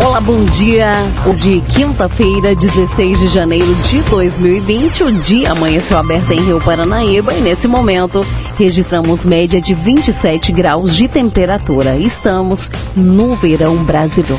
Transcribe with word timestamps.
Olá, 0.00 0.20
bom 0.20 0.44
dia. 0.44 0.92
Hoje, 1.26 1.60
quinta-feira, 1.68 2.54
16 2.54 3.18
de 3.18 3.26
janeiro 3.26 3.74
de 3.82 4.00
2020, 4.02 5.02
o 5.02 5.12
dia 5.12 5.50
amanheceu 5.50 5.98
aberto 5.98 6.30
em 6.30 6.40
Rio 6.40 6.60
Paranaíba 6.60 7.34
e 7.34 7.40
nesse 7.40 7.66
momento 7.66 8.24
registramos 8.56 9.26
média 9.26 9.60
de 9.60 9.74
27 9.74 10.52
graus 10.52 10.94
de 10.94 11.08
temperatura. 11.08 11.96
Estamos 11.96 12.70
no 12.94 13.34
verão 13.36 13.76
brasileiro. 13.84 14.36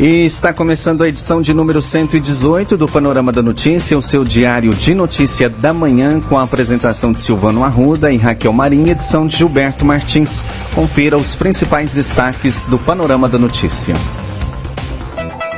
E 0.00 0.24
está 0.24 0.54
começando 0.54 1.02
a 1.02 1.08
edição 1.08 1.42
de 1.42 1.52
número 1.52 1.82
118 1.82 2.76
do 2.76 2.88
Panorama 2.88 3.30
da 3.30 3.42
Notícia, 3.42 3.98
o 3.98 4.02
seu 4.02 4.24
diário 4.24 4.72
de 4.72 4.94
notícia 4.94 5.50
da 5.50 5.72
manhã, 5.72 6.18
com 6.20 6.38
a 6.38 6.44
apresentação 6.44 7.12
de 7.12 7.18
Silvano 7.18 7.62
Arruda 7.62 8.10
e 8.10 8.16
Raquel 8.16 8.52
Marinho, 8.54 8.88
edição 8.88 9.26
de 9.26 9.36
Gilberto 9.36 9.84
Martins. 9.84 10.44
Confira 10.74 11.16
os 11.16 11.34
principais 11.34 11.92
destaques 11.92 12.64
do 12.64 12.78
Panorama 12.78 13.28
da 13.28 13.38
Notícia. 13.38 13.94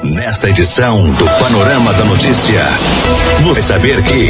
Nesta 0.02 0.48
edição 0.48 1.12
do 1.12 1.26
Panorama 1.38 1.92
da 1.92 2.06
Notícia, 2.06 2.62
você 3.42 3.60
saber 3.60 4.02
que. 4.02 4.28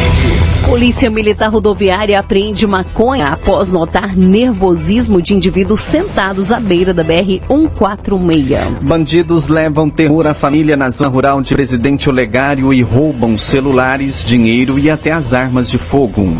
Polícia 0.66 1.08
Militar 1.08 1.48
Rodoviária 1.48 2.18
apreende 2.18 2.66
maconha 2.66 3.28
após 3.28 3.70
notar 3.70 4.16
nervosismo 4.16 5.22
de 5.22 5.32
indivíduos 5.32 5.82
sentados 5.82 6.50
à 6.50 6.58
beira 6.58 6.92
da 6.92 7.04
BR-146. 7.04 8.82
Bandidos 8.82 9.46
levam 9.46 9.88
terror 9.88 10.26
à 10.26 10.34
família 10.34 10.76
na 10.76 10.90
zona 10.90 11.08
rural 11.08 11.40
de 11.40 11.54
Presidente 11.54 12.08
Olegário 12.10 12.74
e 12.74 12.82
roubam 12.82 13.38
celulares, 13.38 14.24
dinheiro 14.24 14.76
e 14.76 14.90
até 14.90 15.12
as 15.12 15.34
armas 15.34 15.70
de 15.70 15.78
fogo. 15.78 16.36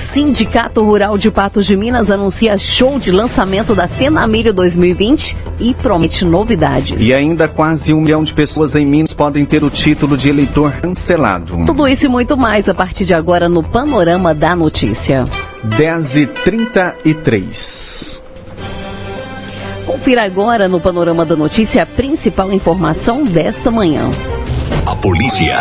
Sindicato 0.00 0.82
Rural 0.82 1.16
de 1.16 1.30
Patos 1.30 1.64
de 1.66 1.76
Minas 1.76 2.10
anuncia 2.10 2.58
show 2.58 2.98
de 2.98 3.12
lançamento 3.12 3.72
da 3.74 3.86
Fenamilho 3.86 4.52
2020 4.52 5.36
e 5.60 5.72
promete 5.74 6.24
novidades. 6.24 7.00
E 7.00 7.14
ainda 7.14 7.46
quase 7.46 7.94
um 7.94 8.00
milhão 8.00 8.24
de 8.24 8.32
pessoas 8.32 8.74
em 8.74 8.84
Minas 8.84 9.12
podem 9.12 9.44
ter 9.44 9.62
o 9.62 9.70
título 9.70 10.16
de 10.16 10.28
eleitor 10.30 10.72
cancelado. 10.80 11.64
Tudo 11.66 11.86
isso 11.86 12.06
e 12.06 12.08
muito 12.08 12.36
mais 12.36 12.68
a 12.68 12.74
partir 12.74 13.04
de 13.04 13.14
agora 13.14 13.48
no 13.48 13.62
Panorama 13.62 14.34
da 14.34 14.56
Notícia. 14.56 15.24
10h33. 15.64 18.20
Confira 19.86 20.24
agora 20.24 20.68
no 20.68 20.80
Panorama 20.80 21.24
da 21.26 21.36
Notícia 21.36 21.82
a 21.82 21.86
principal 21.86 22.50
informação 22.52 23.24
desta 23.24 23.70
manhã. 23.70 24.10
A 24.86 24.96
polícia. 24.96 25.56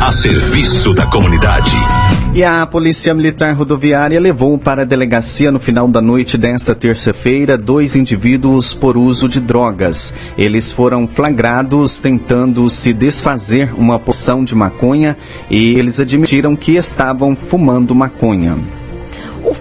A 0.00 0.10
serviço 0.10 0.92
da 0.92 1.06
comunidade. 1.06 1.70
E 2.34 2.42
a 2.42 2.64
Polícia 2.64 3.12
Militar 3.12 3.52
Rodoviária 3.52 4.18
levou 4.18 4.56
para 4.56 4.82
a 4.82 4.84
delegacia 4.86 5.52
no 5.52 5.60
final 5.60 5.86
da 5.86 6.00
noite 6.00 6.38
desta 6.38 6.74
terça-feira 6.74 7.58
dois 7.58 7.94
indivíduos 7.94 8.72
por 8.72 8.96
uso 8.96 9.28
de 9.28 9.38
drogas. 9.38 10.14
Eles 10.38 10.72
foram 10.72 11.06
flagrados 11.06 12.00
tentando 12.00 12.70
se 12.70 12.94
desfazer 12.94 13.74
uma 13.74 13.98
poção 13.98 14.42
de 14.42 14.54
maconha 14.54 15.14
e 15.50 15.74
eles 15.74 16.00
admitiram 16.00 16.56
que 16.56 16.72
estavam 16.72 17.36
fumando 17.36 17.94
maconha. 17.94 18.81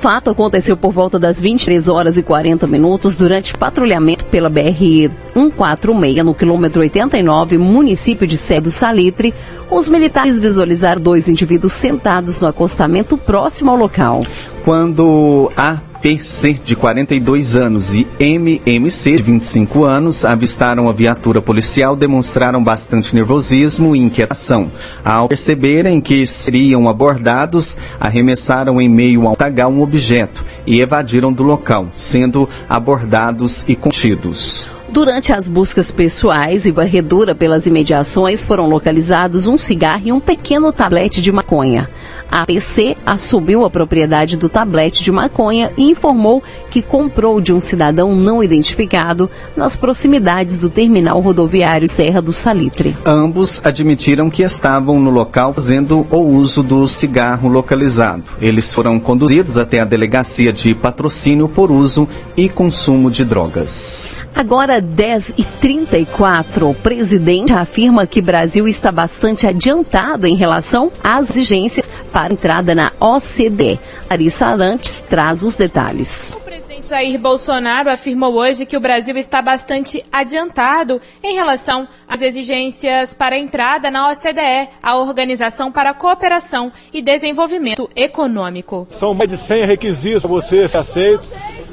Fato 0.02 0.32
aconteceu 0.32 0.76
por 0.76 0.92
volta 0.92 1.20
das 1.20 1.40
23 1.40 1.88
horas 1.88 2.18
e 2.18 2.24
40 2.24 2.66
minutos 2.66 3.16
durante 3.16 3.56
patrulhamento 3.56 4.26
pela 4.26 4.50
BR-146 4.50 6.24
no 6.24 6.34
quilômetro 6.34 6.82
89, 6.82 7.60
município 7.60 8.26
de 8.26 8.36
Sé 8.36 8.60
do 8.60 8.72
Salitre. 8.72 9.32
Os 9.70 9.88
militares 9.88 10.40
visualizaram 10.40 11.00
dois 11.00 11.30
indivíduos 11.30 11.74
sentados 11.74 12.42
no 12.42 12.48
acostamento 12.48 13.16
próximo 13.16 13.70
ao 13.70 13.78
local. 13.78 14.22
Quando 14.66 15.52
a 15.56 15.78
PC, 16.02 16.54
de 16.54 16.76
42 16.76 17.56
anos, 17.56 17.94
e 17.94 18.08
MMC, 18.20 19.18
de 19.18 19.24
25 19.24 19.84
anos, 19.84 20.26
avistaram 20.26 20.90
a 20.90 20.94
viatura 20.94 21.42
policial, 21.42 21.96
demonstraram 21.96 22.64
bastante 22.64 23.14
nervosismo 23.14 23.96
e 23.96 24.00
inquietação. 24.00 24.72
Ao 25.06 25.28
perceberem 25.28 26.02
que 26.02 26.26
seriam 26.26 26.90
abordados, 26.90 27.78
arremessaram 28.00 28.82
em 28.82 28.90
meio 28.90 29.28
ao 29.28 29.36
tagal 29.36 29.72
um 29.72 29.82
objeto 29.82 30.44
e 30.66 30.82
evadiram 30.82 31.32
do 31.32 31.44
local, 31.44 31.88
sendo 31.94 32.50
abordados 32.68 33.64
e 33.68 33.76
contidos. 33.76 34.68
Durante 34.92 35.32
as 35.32 35.48
buscas 35.48 35.90
pessoais 35.90 36.66
e 36.66 36.72
varredura 36.72 37.34
pelas 37.34 37.66
imediações, 37.66 38.44
foram 38.44 38.68
localizados 38.68 39.48
um 39.48 39.58
cigarro 39.58 40.02
e 40.04 40.12
um 40.12 40.20
pequeno 40.20 40.74
tablete 40.74 41.22
de 41.22 41.32
maconha. 41.32 41.90
A 42.32 42.46
PC 42.46 42.96
assumiu 43.06 43.66
a 43.66 43.70
propriedade 43.70 44.38
do 44.38 44.48
tablete 44.48 45.04
de 45.04 45.12
maconha 45.12 45.74
e 45.76 45.92
informou 45.92 46.42
que 46.70 46.82
comprou 46.82 47.42
de 47.42 47.52
um 47.54 47.60
cidadão 47.60 48.16
não 48.16 48.42
identificado 48.42 49.30
nas 49.56 49.76
proximidades 49.76 50.58
do 50.58 50.70
terminal 50.70 51.20
rodoviário 51.20 51.90
Serra 51.90 52.22
do 52.22 52.32
Salitre. 52.32 52.96
Ambos 53.06 53.60
admitiram 53.66 54.30
que 54.30 54.44
estavam 54.44 54.98
no 54.98 55.10
local 55.10 55.54
fazendo 55.54 56.08
o 56.10 56.20
uso 56.20 56.64
do 56.64 56.88
cigarro 56.88 57.50
localizado. 57.50 58.24
Eles 58.42 58.74
foram 58.74 58.98
conduzidos 58.98 59.58
até 59.58 59.82
a 59.82 59.86
delegacia 59.86 60.54
de 60.54 60.74
patrocínio 60.74 61.50
por 61.50 61.70
uso 61.70 62.08
e 62.38 62.48
consumo 62.48 63.12
de 63.12 63.26
drogas. 63.26 64.26
Agora 64.34 64.80
10 64.80 65.34
e 65.38 65.44
34 65.44 66.70
o 66.70 66.74
presidente 66.74 67.52
afirma 67.52 68.08
que 68.08 68.22
Brasil 68.22 68.70
está 68.70 68.90
bastante 68.90 69.46
adiantado 69.46 70.26
em 70.26 70.36
relação 70.36 70.92
às 71.04 71.30
exigências 71.32 71.90
para 72.12 72.21
entrada 72.30 72.76
na 72.76 72.92
OCDE. 73.00 73.80
Larissa 74.10 74.48
Arantes 74.48 75.04
traz 75.10 75.44
os 75.44 75.56
detalhes. 75.56 76.34
O 76.34 76.42
presidente 76.42 76.90
Jair 76.90 77.20
Bolsonaro 77.20 77.90
afirmou 77.90 78.34
hoje 78.34 78.66
que 78.66 78.76
o 78.76 78.80
Brasil 78.80 79.16
está 79.18 79.42
bastante 79.42 80.04
adiantado 80.12 81.00
em 81.24 81.36
relação 81.36 81.88
às 82.08 82.22
exigências 82.22 83.14
para 83.14 83.36
a 83.36 83.40
entrada 83.40 83.92
na 83.92 84.10
OCDE, 84.10 84.70
a 84.82 84.98
Organização 84.98 85.72
para 85.72 85.92
a 85.92 85.94
Cooperação 85.94 86.72
e 86.94 87.02
Desenvolvimento 87.02 87.90
Econômico. 87.96 88.88
São 88.90 89.14
mais 89.14 89.30
de 89.30 89.38
100 89.38 89.66
requisitos 89.66 90.22
para 90.22 90.32
você 90.32 90.68
ser 90.68 90.78
aceito. 90.78 91.28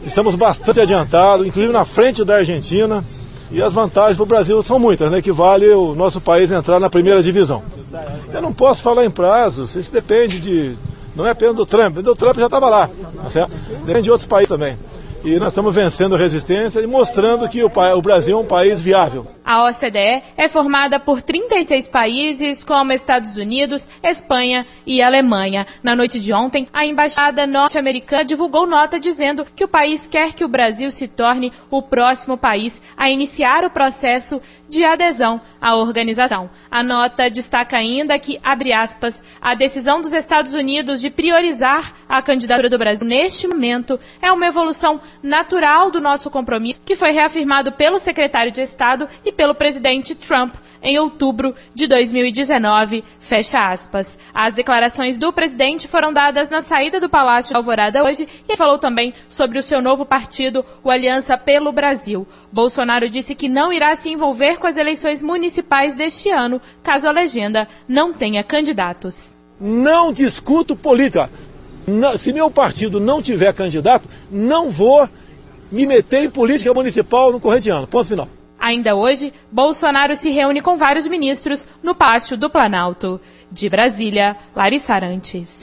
Estamos 0.04 0.34
bastante 0.34 0.80
adiantados, 0.80 1.46
inclusive 1.46 1.72
na 1.72 1.84
frente 1.84 2.24
da 2.24 2.36
Argentina. 2.36 3.04
E 3.50 3.62
as 3.62 3.72
vantagens 3.72 4.16
para 4.16 4.22
o 4.22 4.26
Brasil 4.26 4.62
são 4.62 4.78
muitas, 4.78 5.10
né? 5.10 5.22
Que 5.22 5.32
vale 5.32 5.68
o 5.70 5.94
nosso 5.94 6.20
país 6.20 6.50
entrar 6.50 6.78
na 6.78 6.90
primeira 6.90 7.22
divisão. 7.22 7.62
Eu 8.32 8.42
não 8.42 8.52
posso 8.52 8.82
falar 8.82 9.04
em 9.04 9.10
prazos, 9.10 9.74
isso 9.74 9.92
depende 9.92 10.40
de. 10.40 10.76
Não 11.14 11.26
é 11.26 11.30
apenas 11.30 11.56
do 11.56 11.66
Trump, 11.66 11.96
do 11.96 12.14
Trump 12.14 12.36
já 12.38 12.46
estava 12.46 12.68
lá, 12.68 12.88
tá 13.22 13.30
certo? 13.30 13.50
Depende 13.84 14.02
de 14.02 14.10
outros 14.10 14.26
países 14.26 14.48
também. 14.48 14.76
E 15.24 15.36
nós 15.36 15.48
estamos 15.48 15.74
vencendo 15.74 16.14
a 16.14 16.18
resistência 16.18 16.80
e 16.80 16.86
mostrando 16.86 17.48
que 17.48 17.62
o, 17.62 17.70
o 17.96 18.02
Brasil 18.02 18.38
é 18.38 18.40
um 18.40 18.44
país 18.44 18.80
viável. 18.80 19.26
A 19.48 19.64
OCDE 19.64 20.22
é 20.36 20.46
formada 20.46 21.00
por 21.00 21.22
36 21.22 21.88
países, 21.88 22.62
como 22.62 22.92
Estados 22.92 23.38
Unidos, 23.38 23.88
Espanha 24.02 24.66
e 24.84 25.00
Alemanha. 25.00 25.66
Na 25.82 25.96
noite 25.96 26.20
de 26.20 26.34
ontem, 26.34 26.68
a 26.70 26.84
embaixada 26.84 27.46
norte-americana 27.46 28.26
divulgou 28.26 28.66
nota 28.66 29.00
dizendo 29.00 29.46
que 29.56 29.64
o 29.64 29.68
país 29.68 30.06
quer 30.06 30.34
que 30.34 30.44
o 30.44 30.48
Brasil 30.48 30.90
se 30.90 31.08
torne 31.08 31.50
o 31.70 31.80
próximo 31.80 32.36
país 32.36 32.82
a 32.94 33.08
iniciar 33.08 33.64
o 33.64 33.70
processo 33.70 34.38
de 34.68 34.84
adesão 34.84 35.40
à 35.58 35.74
organização. 35.74 36.50
A 36.70 36.82
nota 36.82 37.30
destaca 37.30 37.78
ainda 37.78 38.18
que, 38.18 38.38
abre 38.44 38.74
aspas, 38.74 39.24
a 39.40 39.54
decisão 39.54 40.02
dos 40.02 40.12
Estados 40.12 40.52
Unidos 40.52 41.00
de 41.00 41.08
priorizar 41.08 41.94
a 42.06 42.20
candidatura 42.20 42.68
do 42.68 42.76
Brasil 42.76 43.08
neste 43.08 43.48
momento 43.48 43.98
é 44.20 44.30
uma 44.30 44.46
evolução 44.46 45.00
natural 45.22 45.90
do 45.90 46.02
nosso 46.02 46.28
compromisso, 46.28 46.82
que 46.84 46.94
foi 46.94 47.12
reafirmado 47.12 47.72
pelo 47.72 47.98
secretário 47.98 48.52
de 48.52 48.60
Estado 48.60 49.08
e 49.24 49.37
pelo 49.38 49.54
presidente 49.54 50.16
Trump 50.16 50.56
em 50.82 50.98
outubro 50.98 51.54
de 51.72 51.86
2019. 51.86 53.04
Fecha 53.20 53.70
aspas. 53.70 54.18
As 54.34 54.52
declarações 54.52 55.16
do 55.16 55.32
presidente 55.32 55.86
foram 55.86 56.12
dadas 56.12 56.50
na 56.50 56.60
saída 56.60 56.98
do 56.98 57.08
Palácio 57.08 57.52
da 57.52 57.60
Alvorada 57.60 58.02
hoje 58.02 58.26
e 58.48 58.56
falou 58.56 58.78
também 58.78 59.14
sobre 59.28 59.56
o 59.56 59.62
seu 59.62 59.80
novo 59.80 60.04
partido, 60.04 60.64
o 60.82 60.90
Aliança 60.90 61.38
pelo 61.38 61.70
Brasil. 61.70 62.26
Bolsonaro 62.52 63.08
disse 63.08 63.36
que 63.36 63.48
não 63.48 63.72
irá 63.72 63.94
se 63.94 64.10
envolver 64.10 64.58
com 64.58 64.66
as 64.66 64.76
eleições 64.76 65.22
municipais 65.22 65.94
deste 65.94 66.30
ano, 66.30 66.60
caso 66.82 67.06
a 67.06 67.12
legenda 67.12 67.68
não 67.86 68.12
tenha 68.12 68.42
candidatos. 68.42 69.36
Não 69.60 70.12
discuto 70.12 70.74
política. 70.74 71.30
Se 72.18 72.32
meu 72.32 72.50
partido 72.50 72.98
não 72.98 73.22
tiver 73.22 73.54
candidato, 73.54 74.08
não 74.28 74.68
vou 74.68 75.08
me 75.70 75.86
meter 75.86 76.24
em 76.24 76.30
política 76.30 76.74
municipal 76.74 77.30
no 77.30 77.38
corrente 77.38 77.70
ano. 77.70 77.86
Ponto 77.86 78.08
final. 78.08 78.28
Ainda 78.58 78.94
hoje, 78.96 79.32
Bolsonaro 79.52 80.16
se 80.16 80.30
reúne 80.30 80.60
com 80.60 80.76
vários 80.76 81.06
ministros 81.06 81.66
no 81.82 81.94
Palácio 81.94 82.36
do 82.36 82.50
Planalto. 82.50 83.20
De 83.50 83.68
Brasília, 83.68 84.36
Larissa 84.54 84.94
Arantes. 84.94 85.60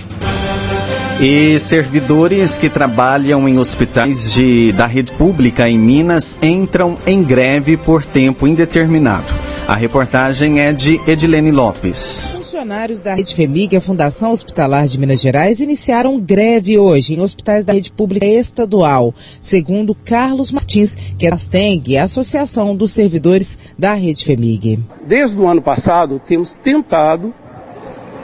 E 1.22 1.60
servidores 1.60 2.58
que 2.58 2.70
trabalham 2.70 3.48
em 3.48 3.60
hospitais 3.60 4.34
de, 4.34 4.72
da 4.74 4.86
rede 4.86 5.12
pública 5.12 5.70
em 5.70 5.78
Minas 5.78 6.38
entram 6.42 6.98
em 7.06 7.24
greve 7.24 7.78
por 7.78 8.04
tempo 8.04 8.48
indeterminado. 8.48 9.55
A 9.68 9.76
reportagem 9.76 10.60
é 10.60 10.72
de 10.72 11.02
Edilene 11.10 11.50
Lopes. 11.50 12.36
Funcionários 12.38 13.02
da 13.02 13.16
Rede 13.16 13.34
FEMIG, 13.34 13.76
a 13.76 13.82
Fundação 13.82 14.32
Hospitalar 14.32 14.86
de 14.86 15.00
Minas 15.00 15.20
Gerais, 15.20 15.60
iniciaram 15.60 16.20
greve 16.20 16.78
hoje 16.78 17.16
em 17.16 17.20
hospitais 17.20 17.66
da 17.66 17.74
rede 17.74 17.92
pública 17.92 18.28
estadual, 18.28 19.12
segundo 19.42 19.96
Carlos 19.96 20.52
Martins, 20.52 20.94
que 21.18 21.26
é 21.26 21.34
a 21.34 21.38
STENG, 21.38 21.98
a 21.98 22.04
Associação 22.04 22.76
dos 22.76 22.92
Servidores 22.92 23.58
da 23.76 23.96
Rede 23.96 24.24
FEMIG. 24.24 24.84
Desde 25.04 25.36
o 25.36 25.48
ano 25.48 25.64
passado, 25.64 26.22
temos 26.24 26.54
tentado, 26.54 27.34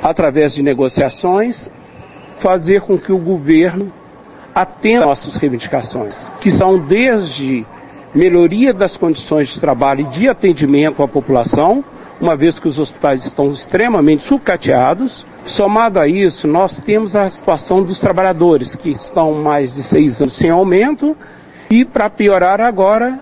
através 0.04 0.54
de 0.54 0.62
negociações, 0.62 1.72
fazer 2.38 2.82
com 2.82 3.00
que 3.00 3.12
o 3.12 3.18
governo 3.18 3.92
atenda 4.54 5.08
nossas 5.08 5.38
reivindicações, 5.38 6.32
que 6.40 6.52
são 6.52 6.78
desde 6.78 7.66
melhoria 8.13 8.74
das 8.74 8.98
condições 8.98 9.50
de 9.50 9.60
trabalho 9.60 10.02
e 10.02 10.10
de 10.10 10.28
atendimento 10.28 11.02
à 11.02 11.08
população, 11.08 11.84
uma 12.19 12.36
vez 12.36 12.60
que 12.60 12.68
os 12.68 12.78
hospitais 12.78 13.25
estão 13.25 13.48
extremamente 13.48 14.24
sucateados. 14.24 15.25
Somado 15.44 16.00
a 16.00 16.08
isso, 16.08 16.48
nós 16.48 16.80
temos 16.80 17.16
a 17.16 17.28
situação 17.30 17.81
dos 17.81 18.00
trabalhadores, 18.00 18.75
que 18.75 18.90
estão 18.90 19.34
mais 19.34 19.74
de 19.74 19.81
seis 19.81 20.22
anos 20.22 20.34
sem 20.34 20.50
aumento, 20.50 21.16
e 21.69 21.84
para 21.84 22.10
piorar 22.10 22.62
agora, 22.62 23.19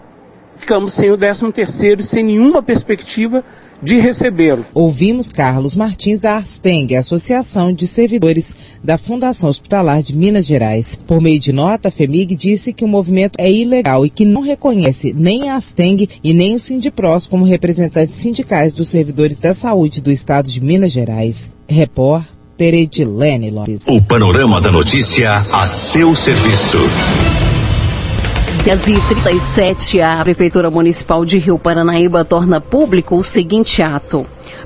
ficamos 0.58 0.94
sem 0.94 1.12
o 1.12 1.18
13 1.18 1.52
terceiro 1.52 2.02
e 2.02 2.04
sem 2.04 2.24
nenhuma 2.24 2.62
perspectiva 2.62 3.44
de 3.82 3.98
recebê-lo. 3.98 4.66
Ouvimos 4.74 5.30
Carlos 5.30 5.76
Martins 5.76 6.20
da 6.20 6.36
Arsteng, 6.36 6.96
Associação 6.96 7.74
de 7.74 7.88
Servidores 7.88 8.56
da 8.84 8.98
Fundação 8.98 9.50
Hospitalar 9.50 10.04
de 10.04 10.16
Minas 10.16 10.46
Gerais. 10.46 11.00
Por 11.08 11.22
meio 11.22 11.40
de 11.40 11.52
nota, 11.52 11.88
a 11.90 11.92
FEMIG 11.92 12.36
disse 12.36 12.74
que 12.74 12.84
o 12.84 12.88
movimento 12.88 13.40
é 13.40 13.52
ilegal 13.52 14.06
e 14.06 14.10
que 14.10 14.26
não 14.26 14.42
reconhece 14.42 15.14
nem 15.18 15.50
a 15.50 15.56
Arsteng 15.56 16.08
e 16.24 16.34
nem 16.34 16.56
o 16.56 16.60
Sindipros 16.60 17.28
como 17.28 17.46
representantes 17.46 18.20
sindicais 18.20 18.74
dos 18.74 18.90
servidores 18.90 19.40
da 19.40 19.54
saúde 19.54 20.02
do 20.02 20.12
estado 20.12 20.50
de 20.50 20.62
Minas 20.62 20.92
Gerais. 20.92 21.52
Repórter 21.68 22.74
Edilene 22.74 23.52
Lopes. 23.52 23.88
O 23.88 24.02
panorama 24.02 24.60
da 24.60 24.72
notícia 24.72 25.36
a 25.36 25.66
seu 25.66 26.16
serviço. 26.16 26.78
10 28.64 28.88
e 28.88 29.02
37 29.02 30.02
a 30.02 30.22
Prefeitura 30.22 30.70
Municipal 30.70 31.24
de 31.24 31.38
Rio 31.38 31.58
Paranaíba 31.58 32.26
torna 32.26 32.60
público 32.60 33.16
o 33.16 33.24
seguinte 33.24 33.82
ato. 33.82 34.26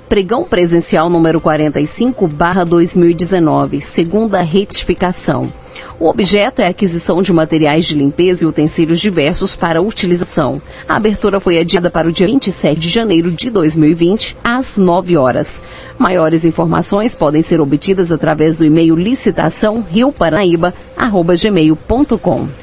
Pregão 0.10 0.44
presencial 0.44 1.08
número 1.10 1.40
45 1.40 2.28
barra 2.28 2.66
2019, 2.66 3.82
segunda 3.82 4.42
retificação. 4.42 5.54
O 6.00 6.10
objeto 6.10 6.62
é 6.62 6.66
a 6.66 6.70
aquisição 6.70 7.22
de 7.22 7.32
materiais 7.32 7.86
de 7.86 7.94
limpeza 7.96 8.44
e 8.44 8.48
utensílios 8.48 9.00
diversos 9.00 9.56
para 9.56 9.80
utilização. 9.82 10.60
A 10.90 10.96
abertura 10.96 11.40
foi 11.40 11.60
adiada 11.60 11.92
para 11.92 12.08
o 12.08 12.12
dia 12.12 12.26
27 12.28 12.80
de 12.80 12.90
janeiro 12.90 13.32
de 13.32 13.52
2020, 13.52 14.36
às 14.44 14.76
9 14.76 15.16
horas. 15.18 15.64
Maiores 16.00 16.44
informações 16.44 17.14
podem 17.16 17.44
ser 17.44 17.62
obtidas 17.62 18.12
através 18.12 18.58
do 18.58 18.66
e-mail 18.66 18.96
licitação 18.96 19.86
rioparanaíba.gmail.com. 19.90 22.63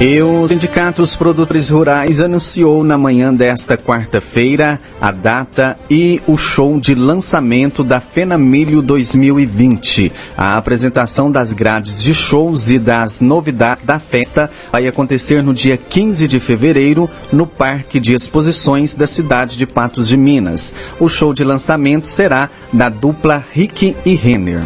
E 0.00 0.20
o 0.20 0.46
Sindicato 0.46 1.02
dos 1.02 1.14
Produtores 1.14 1.70
Rurais 1.70 2.20
anunciou 2.20 2.82
na 2.82 2.98
manhã 2.98 3.32
desta 3.32 3.76
quarta-feira 3.78 4.80
a 5.00 5.12
data 5.12 5.78
e 5.88 6.20
o 6.26 6.36
show 6.36 6.80
de 6.80 6.94
lançamento 6.94 7.84
da 7.84 8.00
Fenamilho 8.00 8.82
2020. 8.82 10.12
A 10.36 10.56
apresentação 10.56 11.30
das 11.30 11.52
grades 11.52 12.02
de 12.02 12.12
shows 12.12 12.70
e 12.70 12.78
das 12.78 13.20
novidades 13.20 13.84
da 13.84 14.00
festa 14.00 14.50
vai 14.70 14.86
acontecer 14.88 15.42
no 15.42 15.54
dia 15.54 15.76
15 15.76 16.26
de 16.26 16.40
fevereiro 16.40 17.08
no 17.32 17.46
Parque 17.46 18.00
de 18.00 18.14
Exposições 18.14 18.94
da 18.96 19.06
cidade 19.06 19.56
de 19.56 19.64
Patos 19.64 20.08
de 20.08 20.16
Minas. 20.16 20.74
O 20.98 21.08
show 21.08 21.32
de 21.32 21.44
lançamento 21.44 22.08
será 22.08 22.50
da 22.72 22.88
dupla 22.88 23.44
Rick 23.52 23.96
e 24.04 24.14
Renner. 24.14 24.62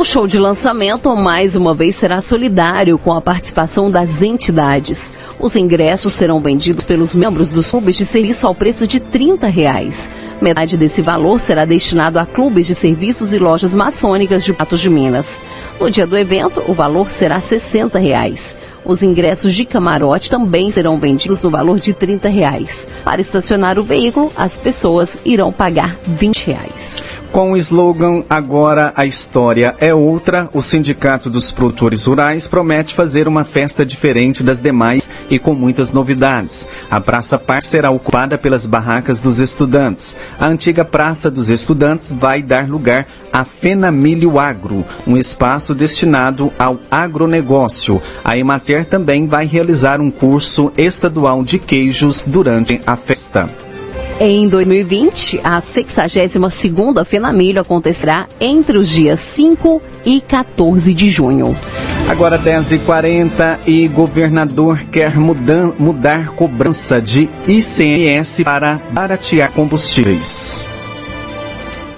O 0.00 0.04
show 0.04 0.26
de 0.26 0.38
lançamento, 0.38 1.14
mais 1.14 1.56
uma 1.56 1.74
vez, 1.74 1.94
será 1.94 2.22
solidário 2.22 2.96
com 2.96 3.12
a 3.12 3.20
participação 3.20 3.90
das 3.90 4.22
entidades. 4.22 5.12
Os 5.38 5.54
ingressos 5.56 6.14
serão 6.14 6.40
vendidos 6.40 6.84
pelos 6.84 7.14
membros 7.14 7.50
dos 7.50 7.70
clubes 7.70 7.96
de 7.96 8.06
serviço 8.06 8.46
ao 8.46 8.54
preço 8.54 8.86
de 8.86 8.98
30 8.98 9.46
reais. 9.48 10.10
Metade 10.40 10.78
desse 10.78 11.02
valor 11.02 11.38
será 11.38 11.66
destinado 11.66 12.18
a 12.18 12.24
clubes 12.24 12.66
de 12.66 12.74
serviços 12.74 13.34
e 13.34 13.38
lojas 13.38 13.74
maçônicas 13.74 14.42
de 14.42 14.54
Patos 14.54 14.80
de 14.80 14.88
Minas. 14.88 15.38
No 15.78 15.90
dia 15.90 16.06
do 16.06 16.16
evento, 16.16 16.62
o 16.66 16.72
valor 16.72 17.10
será 17.10 17.38
60 17.38 17.98
reais. 17.98 18.56
Os 18.82 19.02
ingressos 19.02 19.54
de 19.54 19.66
camarote 19.66 20.30
também 20.30 20.70
serão 20.70 20.98
vendidos 20.98 21.42
no 21.42 21.50
valor 21.50 21.78
de 21.78 21.92
30 21.92 22.26
reais. 22.30 22.88
Para 23.04 23.20
estacionar 23.20 23.78
o 23.78 23.84
veículo, 23.84 24.32
as 24.34 24.56
pessoas 24.56 25.18
irão 25.26 25.52
pagar 25.52 25.98
20 26.06 26.46
reais. 26.46 27.04
Com 27.32 27.52
o 27.52 27.56
slogan 27.56 28.24
Agora 28.28 28.92
a 28.96 29.06
História 29.06 29.76
é 29.78 29.94
Outra, 29.94 30.50
o 30.52 30.60
Sindicato 30.60 31.30
dos 31.30 31.52
Produtores 31.52 32.04
Rurais 32.04 32.48
promete 32.48 32.92
fazer 32.92 33.28
uma 33.28 33.44
festa 33.44 33.86
diferente 33.86 34.42
das 34.42 34.60
demais 34.60 35.08
e 35.30 35.38
com 35.38 35.54
muitas 35.54 35.92
novidades. 35.92 36.66
A 36.90 37.00
Praça 37.00 37.38
Par 37.38 37.62
será 37.62 37.88
ocupada 37.88 38.36
pelas 38.36 38.66
barracas 38.66 39.22
dos 39.22 39.38
estudantes. 39.38 40.16
A 40.40 40.48
antiga 40.48 40.84
Praça 40.84 41.30
dos 41.30 41.50
Estudantes 41.50 42.10
vai 42.10 42.42
dar 42.42 42.68
lugar 42.68 43.06
a 43.32 43.44
Fenamilho 43.44 44.40
Agro, 44.40 44.84
um 45.06 45.16
espaço 45.16 45.72
destinado 45.72 46.52
ao 46.58 46.80
agronegócio. 46.90 48.02
A 48.24 48.36
Emater 48.36 48.84
também 48.84 49.28
vai 49.28 49.46
realizar 49.46 50.00
um 50.00 50.10
curso 50.10 50.72
estadual 50.76 51.44
de 51.44 51.60
queijos 51.60 52.24
durante 52.24 52.82
a 52.84 52.96
festa. 52.96 53.69
Em 54.22 54.46
2020, 54.46 55.40
a 55.42 55.62
62ª 55.62 57.06
Fenamilho 57.06 57.62
acontecerá 57.62 58.28
entre 58.38 58.76
os 58.76 58.86
dias 58.86 59.18
5 59.18 59.80
e 60.04 60.20
14 60.20 60.92
de 60.92 61.08
junho. 61.08 61.56
Agora 62.06 62.38
10h40 62.38 63.60
e 63.66 63.88
governador 63.88 64.84
quer 64.92 65.16
mudar, 65.16 65.72
mudar 65.78 66.28
cobrança 66.32 67.00
de 67.00 67.30
ICMS 67.48 68.44
para 68.44 68.78
baratear 68.92 69.52
combustíveis. 69.52 70.66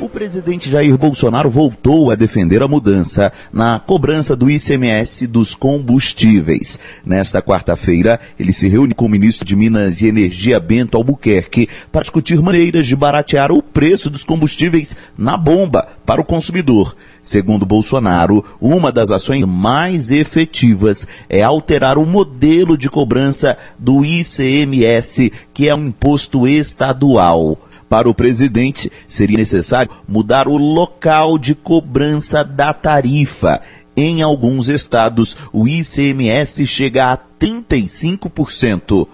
O 0.02 0.08
presidente 0.08 0.68
Jair 0.68 0.98
Bolsonaro 0.98 1.48
voltou 1.48 2.10
a 2.10 2.16
defender 2.16 2.60
a 2.60 2.66
mudança 2.66 3.32
na 3.52 3.78
cobrança 3.78 4.34
do 4.34 4.50
ICMS 4.50 5.28
dos 5.28 5.54
combustíveis. 5.54 6.80
Nesta 7.06 7.40
quarta-feira, 7.40 8.18
ele 8.36 8.52
se 8.52 8.66
reúne 8.66 8.94
com 8.94 9.06
o 9.06 9.08
ministro 9.08 9.46
de 9.46 9.54
Minas 9.54 10.02
e 10.02 10.08
Energia, 10.08 10.58
Bento 10.58 10.96
Albuquerque, 10.96 11.68
para 11.92 12.02
discutir 12.02 12.42
maneiras 12.42 12.88
de 12.88 12.96
baratear 12.96 13.52
o 13.52 13.62
preço 13.62 14.10
dos 14.10 14.24
combustíveis 14.24 14.96
na 15.16 15.36
bomba 15.36 15.86
para 16.04 16.20
o 16.20 16.24
consumidor. 16.24 16.96
Segundo 17.20 17.64
Bolsonaro, 17.64 18.44
uma 18.60 18.90
das 18.90 19.12
ações 19.12 19.44
mais 19.44 20.10
efetivas 20.10 21.06
é 21.28 21.44
alterar 21.44 21.96
o 21.96 22.04
modelo 22.04 22.76
de 22.76 22.90
cobrança 22.90 23.56
do 23.78 24.04
ICMS, 24.04 25.32
que 25.54 25.68
é 25.68 25.74
um 25.76 25.86
imposto 25.86 26.48
estadual. 26.48 27.56
Para 27.92 28.08
o 28.08 28.14
presidente, 28.14 28.90
seria 29.06 29.36
necessário 29.36 29.92
mudar 30.08 30.48
o 30.48 30.56
local 30.56 31.36
de 31.36 31.54
cobrança 31.54 32.42
da 32.42 32.72
tarifa. 32.72 33.60
Em 33.94 34.22
alguns 34.22 34.70
estados, 34.70 35.36
o 35.52 35.68
ICMS 35.68 36.66
chega 36.66 37.12
a 37.12 37.18
35%. 37.18 39.06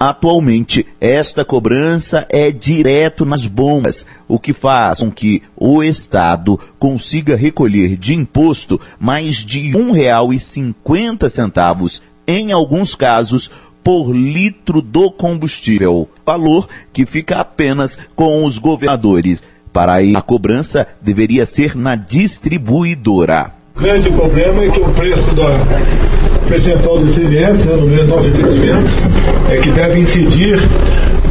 Atualmente, 0.00 0.84
esta 1.00 1.44
cobrança 1.44 2.26
é 2.28 2.50
direto 2.50 3.24
nas 3.24 3.46
bombas, 3.46 4.04
o 4.26 4.36
que 4.36 4.52
faz 4.52 4.98
com 4.98 5.12
que 5.12 5.40
o 5.56 5.80
Estado 5.80 6.58
consiga 6.76 7.36
recolher 7.36 7.96
de 7.96 8.14
imposto 8.14 8.80
mais 8.98 9.36
de 9.36 9.70
R$ 9.70 9.78
1,50, 9.78 12.00
em 12.26 12.50
alguns 12.50 12.96
casos, 12.96 13.48
por 13.88 14.14
litro 14.14 14.82
do 14.82 15.10
combustível, 15.10 16.06
valor 16.26 16.68
que 16.92 17.06
fica 17.06 17.36
apenas 17.36 17.98
com 18.14 18.44
os 18.44 18.58
governadores. 18.58 19.42
Para 19.72 19.94
aí, 19.94 20.14
a 20.14 20.20
cobrança 20.20 20.86
deveria 21.00 21.46
ser 21.46 21.74
na 21.74 21.96
distribuidora. 21.96 23.50
O 23.74 23.80
grande 23.80 24.10
problema 24.10 24.62
é 24.62 24.70
que 24.70 24.78
o 24.78 24.88
preço 24.90 25.34
da 25.34 25.64
percentual 26.46 26.98
do 26.98 27.06
ICMS, 27.06 27.66
né, 27.66 28.02
no 28.02 28.06
nosso 28.08 28.28
entendimento, 28.28 28.90
é 29.48 29.56
que 29.56 29.70
deve 29.70 30.00
incidir 30.00 30.58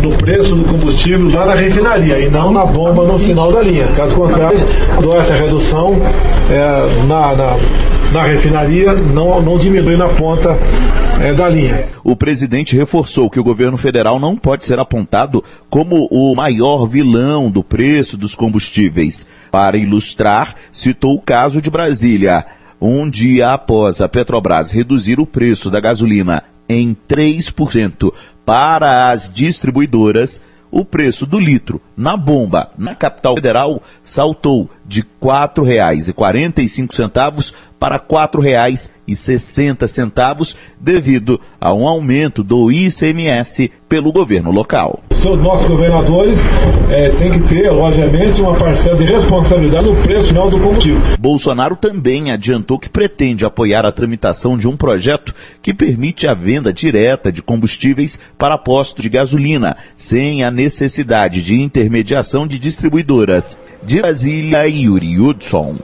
no 0.02 0.10
preço 0.18 0.56
do 0.56 0.66
combustível 0.66 1.30
lá 1.30 1.46
na 1.46 1.54
refinaria 1.54 2.18
e 2.18 2.28
não 2.28 2.52
na 2.52 2.66
bomba 2.66 3.06
no 3.06 3.20
final 3.20 3.52
da 3.52 3.62
linha. 3.62 3.86
Caso 3.96 4.16
contrário, 4.16 4.62
essa 5.20 5.36
redução 5.36 5.96
é, 6.50 7.06
na, 7.08 7.36
na, 7.36 7.58
na, 8.12 8.24
refinaria 8.24 8.94
não, 8.94 9.40
não 9.44 9.58
diminui 9.58 9.96
na 9.96 10.10
ponta 10.10 10.58
é, 11.22 11.34
da 11.34 11.50
linha. 11.50 11.90
O 12.04 12.16
presidente 12.16 12.76
reforçou 12.76 13.30
que 13.30 13.40
o 13.40 13.44
governo 13.44 13.78
federal 13.78 14.20
não 14.20 14.36
pode 14.36 14.66
ser 14.66 14.80
apontado 14.80 15.44
como 15.70 16.08
o 16.12 16.36
maior 16.36 16.86
vilão 16.86 17.50
do 17.50 17.64
preço 17.64 18.18
dos 18.18 18.36
combustíveis. 18.36 19.28
Para 19.52 19.78
ilustrar, 19.78 20.56
citou 20.70 21.16
o 21.16 21.22
caso 21.22 21.62
de 21.62 21.70
Brasília. 21.70 22.46
Um 22.80 23.10
dia 23.10 23.54
após 23.54 24.02
a 24.02 24.08
Petrobras 24.08 24.72
reduzir 24.72 25.20
o 25.20 25.26
preço 25.26 25.70
da 25.70 25.80
gasolina 25.80 26.44
em 26.70 26.96
3%. 27.08 28.14
Para 28.46 29.10
as 29.10 29.30
distribuidoras, 29.30 30.42
o 30.70 30.86
preço 30.86 31.26
do 31.26 31.40
litro 31.40 31.82
na 31.98 32.16
bomba 32.16 32.70
na 32.78 32.94
capital 32.94 33.34
federal 33.34 33.82
saltou 34.04 34.70
de 34.86 35.00
R$ 35.02 35.08
4,45 35.22 37.54
para 37.80 37.96
R$ 37.96 38.02
4,60 38.10 40.56
devido 40.80 41.40
a 41.60 41.74
um 41.74 41.88
aumento 41.88 42.44
do 42.44 42.72
ICMS 42.72 43.72
pelo 43.90 44.12
governo 44.12 44.52
local. 44.52 45.02
Os 45.10 45.42
nossos 45.42 45.68
governadores 45.68 46.40
é, 46.90 47.10
têm 47.10 47.34
que 47.34 47.50
ter, 47.50 47.70
obviamente, 47.70 48.42
uma 48.42 48.56
parcela 48.56 48.98
de 48.98 49.04
responsabilidade 49.12 49.86
no 49.86 49.96
preço 49.98 50.30
final 50.30 50.50
do 50.50 50.58
combustível. 50.60 51.02
Bolsonaro 51.20 51.76
também 51.76 52.32
adiantou 52.32 52.80
que 52.80 52.90
pretende 52.90 53.46
apoiar 53.46 53.86
a 53.86 53.92
tramitação 53.92 54.58
de 54.58 54.68
um 54.68 54.78
projeto 54.78 55.36
que 55.62 55.74
permite 55.74 56.28
a 56.28 56.34
venda 56.34 56.72
direta 56.72 57.30
de 57.32 57.42
combustíveis 57.42 58.20
para 58.38 58.58
postos 58.58 59.04
de 59.04 59.10
gasolina, 59.10 59.76
sem 59.96 60.44
a 60.44 60.52
necessidade 60.52 61.42
de 61.42 61.62
intermediação 61.88 62.46
de 62.46 62.60
distribuidoras. 62.60 63.58
De 63.84 64.02
Brasília, 64.02 64.68
Yuri 64.68 65.20
Hudson. 65.20 65.78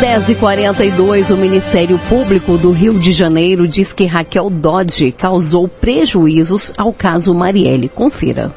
10h42, 0.00 1.32
o 1.32 1.36
Ministério 1.36 1.98
Público 2.08 2.56
do 2.56 2.72
Rio 2.72 2.98
de 2.98 3.12
Janeiro 3.12 3.68
diz 3.68 3.92
que 3.92 4.06
Raquel 4.06 4.50
Dodge 4.50 5.12
causou 5.12 5.68
prejuízos 5.68 6.72
ao 6.76 6.92
caso 6.92 7.34
Marielle. 7.34 7.88
Confira. 7.88 8.50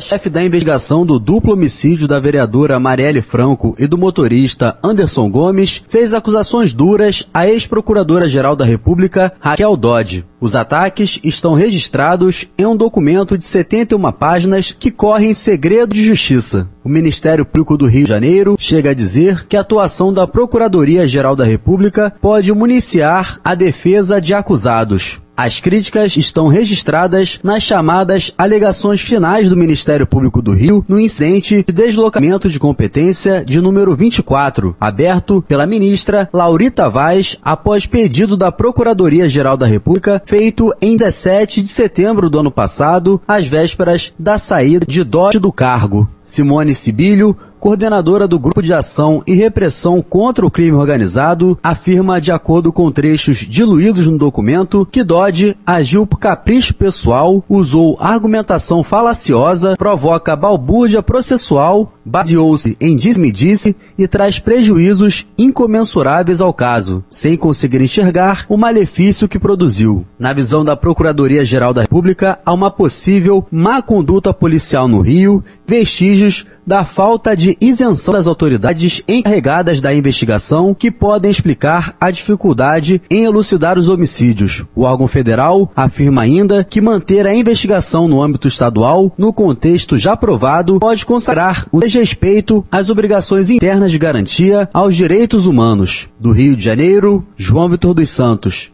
Chefe 0.00 0.30
da 0.30 0.42
investigação 0.42 1.04
do 1.04 1.18
duplo 1.18 1.52
homicídio 1.52 2.08
da 2.08 2.18
vereadora 2.18 2.80
Marielle 2.80 3.20
Franco 3.20 3.74
e 3.78 3.86
do 3.86 3.98
motorista 3.98 4.78
Anderson 4.82 5.30
Gomes 5.30 5.82
fez 5.88 6.14
acusações 6.14 6.72
duras 6.72 7.28
à 7.32 7.46
ex-procuradora-geral 7.46 8.56
da 8.56 8.64
República, 8.64 9.32
Raquel 9.38 9.76
Dodge. 9.76 10.24
Os 10.40 10.56
ataques 10.56 11.20
estão 11.22 11.54
registrados 11.54 12.48
em 12.58 12.66
um 12.66 12.76
documento 12.76 13.38
de 13.38 13.44
71 13.44 14.10
páginas 14.12 14.72
que 14.72 14.90
corre 14.90 15.26
em 15.26 15.34
segredo 15.34 15.94
de 15.94 16.04
justiça. 16.04 16.68
O 16.82 16.88
Ministério 16.88 17.44
Público 17.44 17.76
do 17.76 17.86
Rio 17.86 18.02
de 18.02 18.08
Janeiro 18.08 18.56
chega 18.58 18.90
a 18.90 18.94
dizer 18.94 19.46
que 19.46 19.56
a 19.56 19.60
atuação 19.60 20.12
da 20.12 20.26
Procuradoria-Geral 20.26 21.36
da 21.36 21.44
República 21.44 22.12
pode 22.20 22.52
municiar 22.52 23.38
a 23.44 23.54
defesa 23.54 24.20
de 24.20 24.34
acusados. 24.34 25.21
As 25.36 25.60
críticas 25.60 26.16
estão 26.16 26.48
registradas 26.48 27.40
nas 27.42 27.62
chamadas 27.62 28.32
alegações 28.36 29.00
finais 29.00 29.48
do 29.48 29.56
Ministério 29.56 30.06
Público 30.06 30.42
do 30.42 30.52
Rio 30.52 30.84
no 30.86 31.00
incidente 31.00 31.64
de 31.66 31.72
deslocamento 31.72 32.50
de 32.50 32.60
competência 32.60 33.42
de 33.44 33.60
número 33.60 33.96
24, 33.96 34.76
aberto 34.78 35.42
pela 35.48 35.66
ministra 35.66 36.28
Laurita 36.32 36.90
Vaz 36.90 37.38
após 37.42 37.86
pedido 37.86 38.36
da 38.36 38.52
Procuradoria-Geral 38.52 39.56
da 39.56 39.66
República 39.66 40.22
feito 40.26 40.72
em 40.80 40.96
17 40.96 41.62
de 41.62 41.68
setembro 41.68 42.28
do 42.28 42.38
ano 42.38 42.50
passado, 42.50 43.20
às 43.26 43.46
vésperas 43.46 44.12
da 44.18 44.38
saída 44.38 44.84
de 44.86 45.02
Dodge 45.02 45.38
do 45.38 45.52
cargo. 45.52 46.08
Simone 46.22 46.74
Sibilho 46.74 47.36
coordenadora 47.62 48.26
do 48.26 48.40
Grupo 48.40 48.60
de 48.60 48.74
Ação 48.74 49.22
e 49.24 49.34
Repressão 49.36 50.02
contra 50.02 50.44
o 50.44 50.50
Crime 50.50 50.76
Organizado, 50.76 51.56
afirma, 51.62 52.20
de 52.20 52.32
acordo 52.32 52.72
com 52.72 52.90
trechos 52.90 53.36
diluídos 53.36 54.08
no 54.08 54.18
documento, 54.18 54.84
que 54.90 55.04
Dodge 55.04 55.56
agiu 55.64 56.04
por 56.04 56.18
capricho 56.18 56.74
pessoal, 56.74 57.44
usou 57.48 57.96
argumentação 58.00 58.82
falaciosa, 58.82 59.76
provoca 59.76 60.34
balbúrdia 60.34 61.04
processual, 61.04 61.92
baseou-se 62.04 62.76
em 62.80 62.96
diz-me-disse 62.96 63.76
e 63.96 64.08
traz 64.08 64.40
prejuízos 64.40 65.24
incomensuráveis 65.38 66.40
ao 66.40 66.52
caso, 66.52 67.04
sem 67.08 67.36
conseguir 67.36 67.80
enxergar 67.80 68.44
o 68.48 68.56
malefício 68.56 69.28
que 69.28 69.38
produziu. 69.38 70.04
Na 70.18 70.32
visão 70.32 70.64
da 70.64 70.76
Procuradoria-Geral 70.76 71.72
da 71.72 71.82
República, 71.82 72.40
há 72.44 72.52
uma 72.52 72.72
possível 72.72 73.46
má 73.52 73.80
conduta 73.80 74.34
policial 74.34 74.88
no 74.88 75.00
Rio, 75.00 75.44
vestígios 75.66 76.46
da 76.66 76.84
falta 76.84 77.36
de 77.36 77.56
isenção 77.60 78.14
das 78.14 78.26
autoridades 78.26 79.02
encarregadas 79.08 79.80
da 79.80 79.92
investigação 79.92 80.74
que 80.74 80.90
podem 80.90 81.30
explicar 81.30 81.96
a 82.00 82.10
dificuldade 82.10 83.02
em 83.10 83.24
elucidar 83.24 83.78
os 83.78 83.88
homicídios. 83.88 84.64
O 84.74 84.82
órgão 84.82 85.08
federal 85.08 85.70
afirma 85.74 86.22
ainda 86.22 86.64
que 86.64 86.80
manter 86.80 87.26
a 87.26 87.34
investigação 87.34 88.06
no 88.06 88.22
âmbito 88.22 88.48
estadual, 88.48 89.12
no 89.18 89.32
contexto 89.32 89.98
já 89.98 90.16
provado, 90.16 90.78
pode 90.78 91.04
consagrar 91.04 91.66
o 91.72 91.80
desrespeito 91.80 92.64
às 92.70 92.90
obrigações 92.90 93.50
internas 93.50 93.90
de 93.90 93.98
garantia 93.98 94.68
aos 94.72 94.94
direitos 94.94 95.46
humanos. 95.46 96.08
Do 96.18 96.30
Rio 96.30 96.54
de 96.54 96.62
Janeiro, 96.62 97.26
João 97.36 97.68
Vitor 97.68 97.94
dos 97.94 98.10
Santos. 98.10 98.72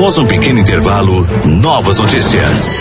Após 0.00 0.16
um 0.16 0.24
pequeno 0.24 0.58
intervalo, 0.58 1.26
novas 1.44 1.98
notícias. 1.98 2.80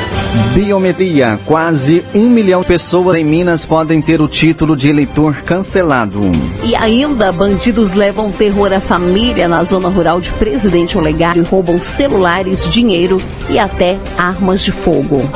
Biometria. 0.54 1.38
Quase 1.46 2.02
um 2.16 2.30
milhão 2.30 2.62
de 2.62 2.68
pessoas 2.68 3.18
em 3.18 3.26
Minas 3.26 3.66
podem 3.66 4.02
ter 4.02 4.22
o 4.22 4.28
título 4.30 4.74
de 4.74 4.88
eleitor 4.88 5.36
cancelado. 5.42 6.22
E 6.64 6.74
ainda, 6.78 7.30
bandidos 7.30 7.92
levam 7.92 8.32
terror 8.32 8.72
à 8.72 8.80
família 8.80 9.50
na 9.50 9.66
zona 9.66 9.90
rural 9.90 10.22
de 10.22 10.32
Presidente 10.32 10.98
Olegário 10.98 11.44
e 11.44 11.46
roubam 11.46 11.78
celulares, 11.78 12.66
dinheiro 12.70 13.22
e 13.50 13.60
até 13.60 14.00
armas 14.18 14.62
de 14.62 14.72
fogo. 14.72 15.30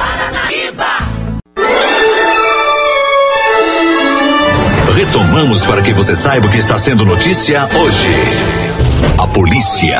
Retomamos 4.96 5.64
para 5.64 5.82
que 5.82 5.92
você 5.92 6.16
saiba 6.16 6.48
o 6.48 6.50
que 6.50 6.60
está 6.60 6.80
sendo 6.80 7.04
notícia 7.04 7.68
hoje. 7.76 8.08
A 9.18 9.28
polícia. 9.28 10.00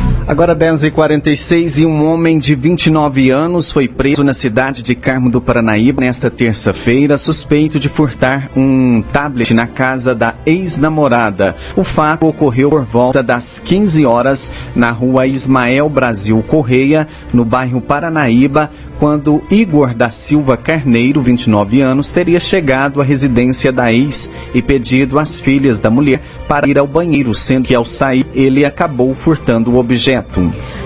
Agora 0.27 0.55
10h46 0.55 1.81
e 1.81 1.85
um 1.85 2.05
homem 2.05 2.37
de 2.37 2.53
29 2.53 3.31
anos 3.31 3.71
foi 3.71 3.87
preso 3.87 4.23
na 4.23 4.33
cidade 4.33 4.83
de 4.83 4.93
Carmo 4.93 5.29
do 5.31 5.41
Paranaíba 5.41 6.01
nesta 6.01 6.29
terça-feira, 6.29 7.17
suspeito 7.17 7.79
de 7.79 7.89
furtar 7.89 8.51
um 8.55 9.01
tablet 9.01 9.53
na 9.53 9.65
casa 9.65 10.13
da 10.13 10.35
ex-namorada. 10.45 11.55
O 11.75 11.83
fato 11.83 12.27
ocorreu 12.27 12.69
por 12.69 12.85
volta 12.85 13.23
das 13.23 13.59
15 13.59 14.05
horas 14.05 14.51
na 14.75 14.91
rua 14.91 15.25
Ismael 15.25 15.89
Brasil 15.89 16.41
Correia, 16.47 17.07
no 17.33 17.43
bairro 17.43 17.81
Paranaíba, 17.81 18.69
quando 19.01 19.41
Igor 19.49 19.95
da 19.95 20.11
Silva 20.11 20.55
Carneiro, 20.55 21.23
29 21.23 21.81
anos, 21.81 22.11
teria 22.11 22.39
chegado 22.39 23.01
à 23.01 23.03
residência 23.03 23.71
da 23.71 23.91
ex 23.91 24.29
e 24.53 24.61
pedido 24.61 25.17
às 25.17 25.39
filhas 25.39 25.79
da 25.79 25.89
mulher 25.89 26.21
para 26.47 26.69
ir 26.69 26.77
ao 26.77 26.85
banheiro, 26.85 27.33
sendo 27.33 27.65
que 27.67 27.73
ao 27.73 27.83
sair 27.83 28.27
ele 28.35 28.63
acabou 28.63 29.11
furtando 29.15 29.71
o 29.71 29.79
objeto. 29.79 30.20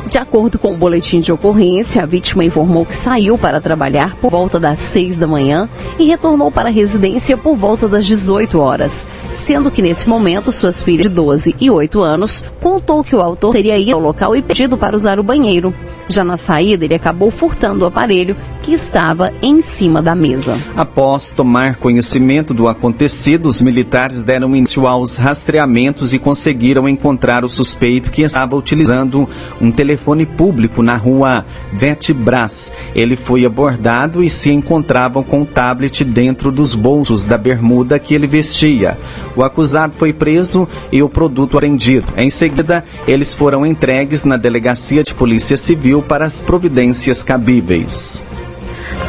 De 0.07 0.17
acordo 0.17 0.59
com 0.59 0.73
o 0.73 0.77
boletim 0.77 1.19
de 1.19 1.31
ocorrência, 1.31 2.03
a 2.03 2.05
vítima 2.05 2.43
informou 2.43 2.85
que 2.85 2.95
saiu 2.95 3.37
para 3.37 3.59
trabalhar 3.59 4.15
por 4.17 4.31
volta 4.31 4.59
das 4.59 4.79
6 4.79 5.17
da 5.17 5.27
manhã 5.27 5.69
e 5.97 6.05
retornou 6.05 6.51
para 6.51 6.69
a 6.69 6.71
residência 6.71 7.37
por 7.37 7.55
volta 7.55 7.87
das 7.87 8.05
18 8.05 8.59
horas, 8.59 9.07
sendo 9.31 9.71
que 9.71 9.81
nesse 9.81 10.07
momento 10.07 10.51
suas 10.51 10.81
filhas 10.81 11.03
de 11.03 11.09
12 11.09 11.55
e 11.59 11.69
8 11.69 12.01
anos 12.01 12.43
contou 12.61 13.03
que 13.03 13.15
o 13.15 13.21
autor 13.21 13.53
teria 13.53 13.77
ido 13.77 13.93
ao 13.93 13.99
local 13.99 14.35
e 14.35 14.41
pedido 14.41 14.77
para 14.77 14.95
usar 14.95 15.19
o 15.19 15.23
banheiro. 15.23 15.73
Já 16.07 16.23
na 16.23 16.37
saída, 16.37 16.85
ele 16.85 16.95
acabou 16.95 17.31
furtando 17.31 17.83
o 17.83 17.87
aparelho 17.87 18.35
que 18.61 18.73
estava 18.73 19.31
em 19.41 19.61
cima 19.61 20.01
da 20.01 20.15
mesa. 20.15 20.57
Após 20.75 21.31
tomar 21.31 21.75
conhecimento 21.77 22.53
do 22.53 22.67
acontecido, 22.67 23.47
os 23.47 23.61
militares 23.61 24.23
deram 24.23 24.55
início 24.55 24.87
aos 24.87 25.17
rastreamentos 25.17 26.13
e 26.13 26.19
conseguiram 26.19 26.87
encontrar 26.89 27.43
o 27.43 27.49
suspeito 27.49 28.11
que 28.11 28.23
estava 28.23 28.55
utilizando 28.55 29.14
um 29.59 29.71
telefone 29.71 30.25
público 30.25 30.81
na 30.81 30.95
rua 30.95 31.45
Vetbras. 31.73 32.71
Ele 32.93 33.15
foi 33.15 33.45
abordado 33.45 34.23
e 34.23 34.29
se 34.29 34.49
encontrava 34.49 35.23
com 35.23 35.41
o 35.41 35.45
tablet 35.45 36.03
dentro 36.03 36.51
dos 36.51 36.73
bolsos 36.73 37.25
da 37.25 37.37
bermuda 37.37 37.99
que 37.99 38.13
ele 38.13 38.27
vestia. 38.27 38.97
O 39.35 39.43
acusado 39.43 39.93
foi 39.97 40.13
preso 40.13 40.67
e 40.91 41.03
o 41.03 41.09
produto 41.09 41.57
apreendido. 41.57 42.13
Em 42.15 42.29
seguida, 42.29 42.83
eles 43.07 43.33
foram 43.33 43.65
entregues 43.65 44.23
na 44.23 44.37
delegacia 44.37 45.03
de 45.03 45.13
polícia 45.13 45.57
civil 45.57 46.01
para 46.01 46.25
as 46.25 46.41
providências 46.41 47.23
cabíveis. 47.23 48.25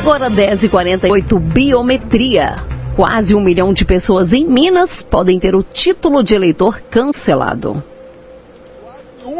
Agora 0.00 0.30
10h48, 0.30 1.38
biometria. 1.38 2.56
Quase 2.94 3.34
um 3.34 3.40
milhão 3.40 3.72
de 3.72 3.84
pessoas 3.84 4.32
em 4.32 4.46
Minas 4.46 5.02
podem 5.02 5.38
ter 5.38 5.54
o 5.54 5.62
título 5.62 6.22
de 6.22 6.34
eleitor 6.34 6.80
cancelado. 6.90 7.82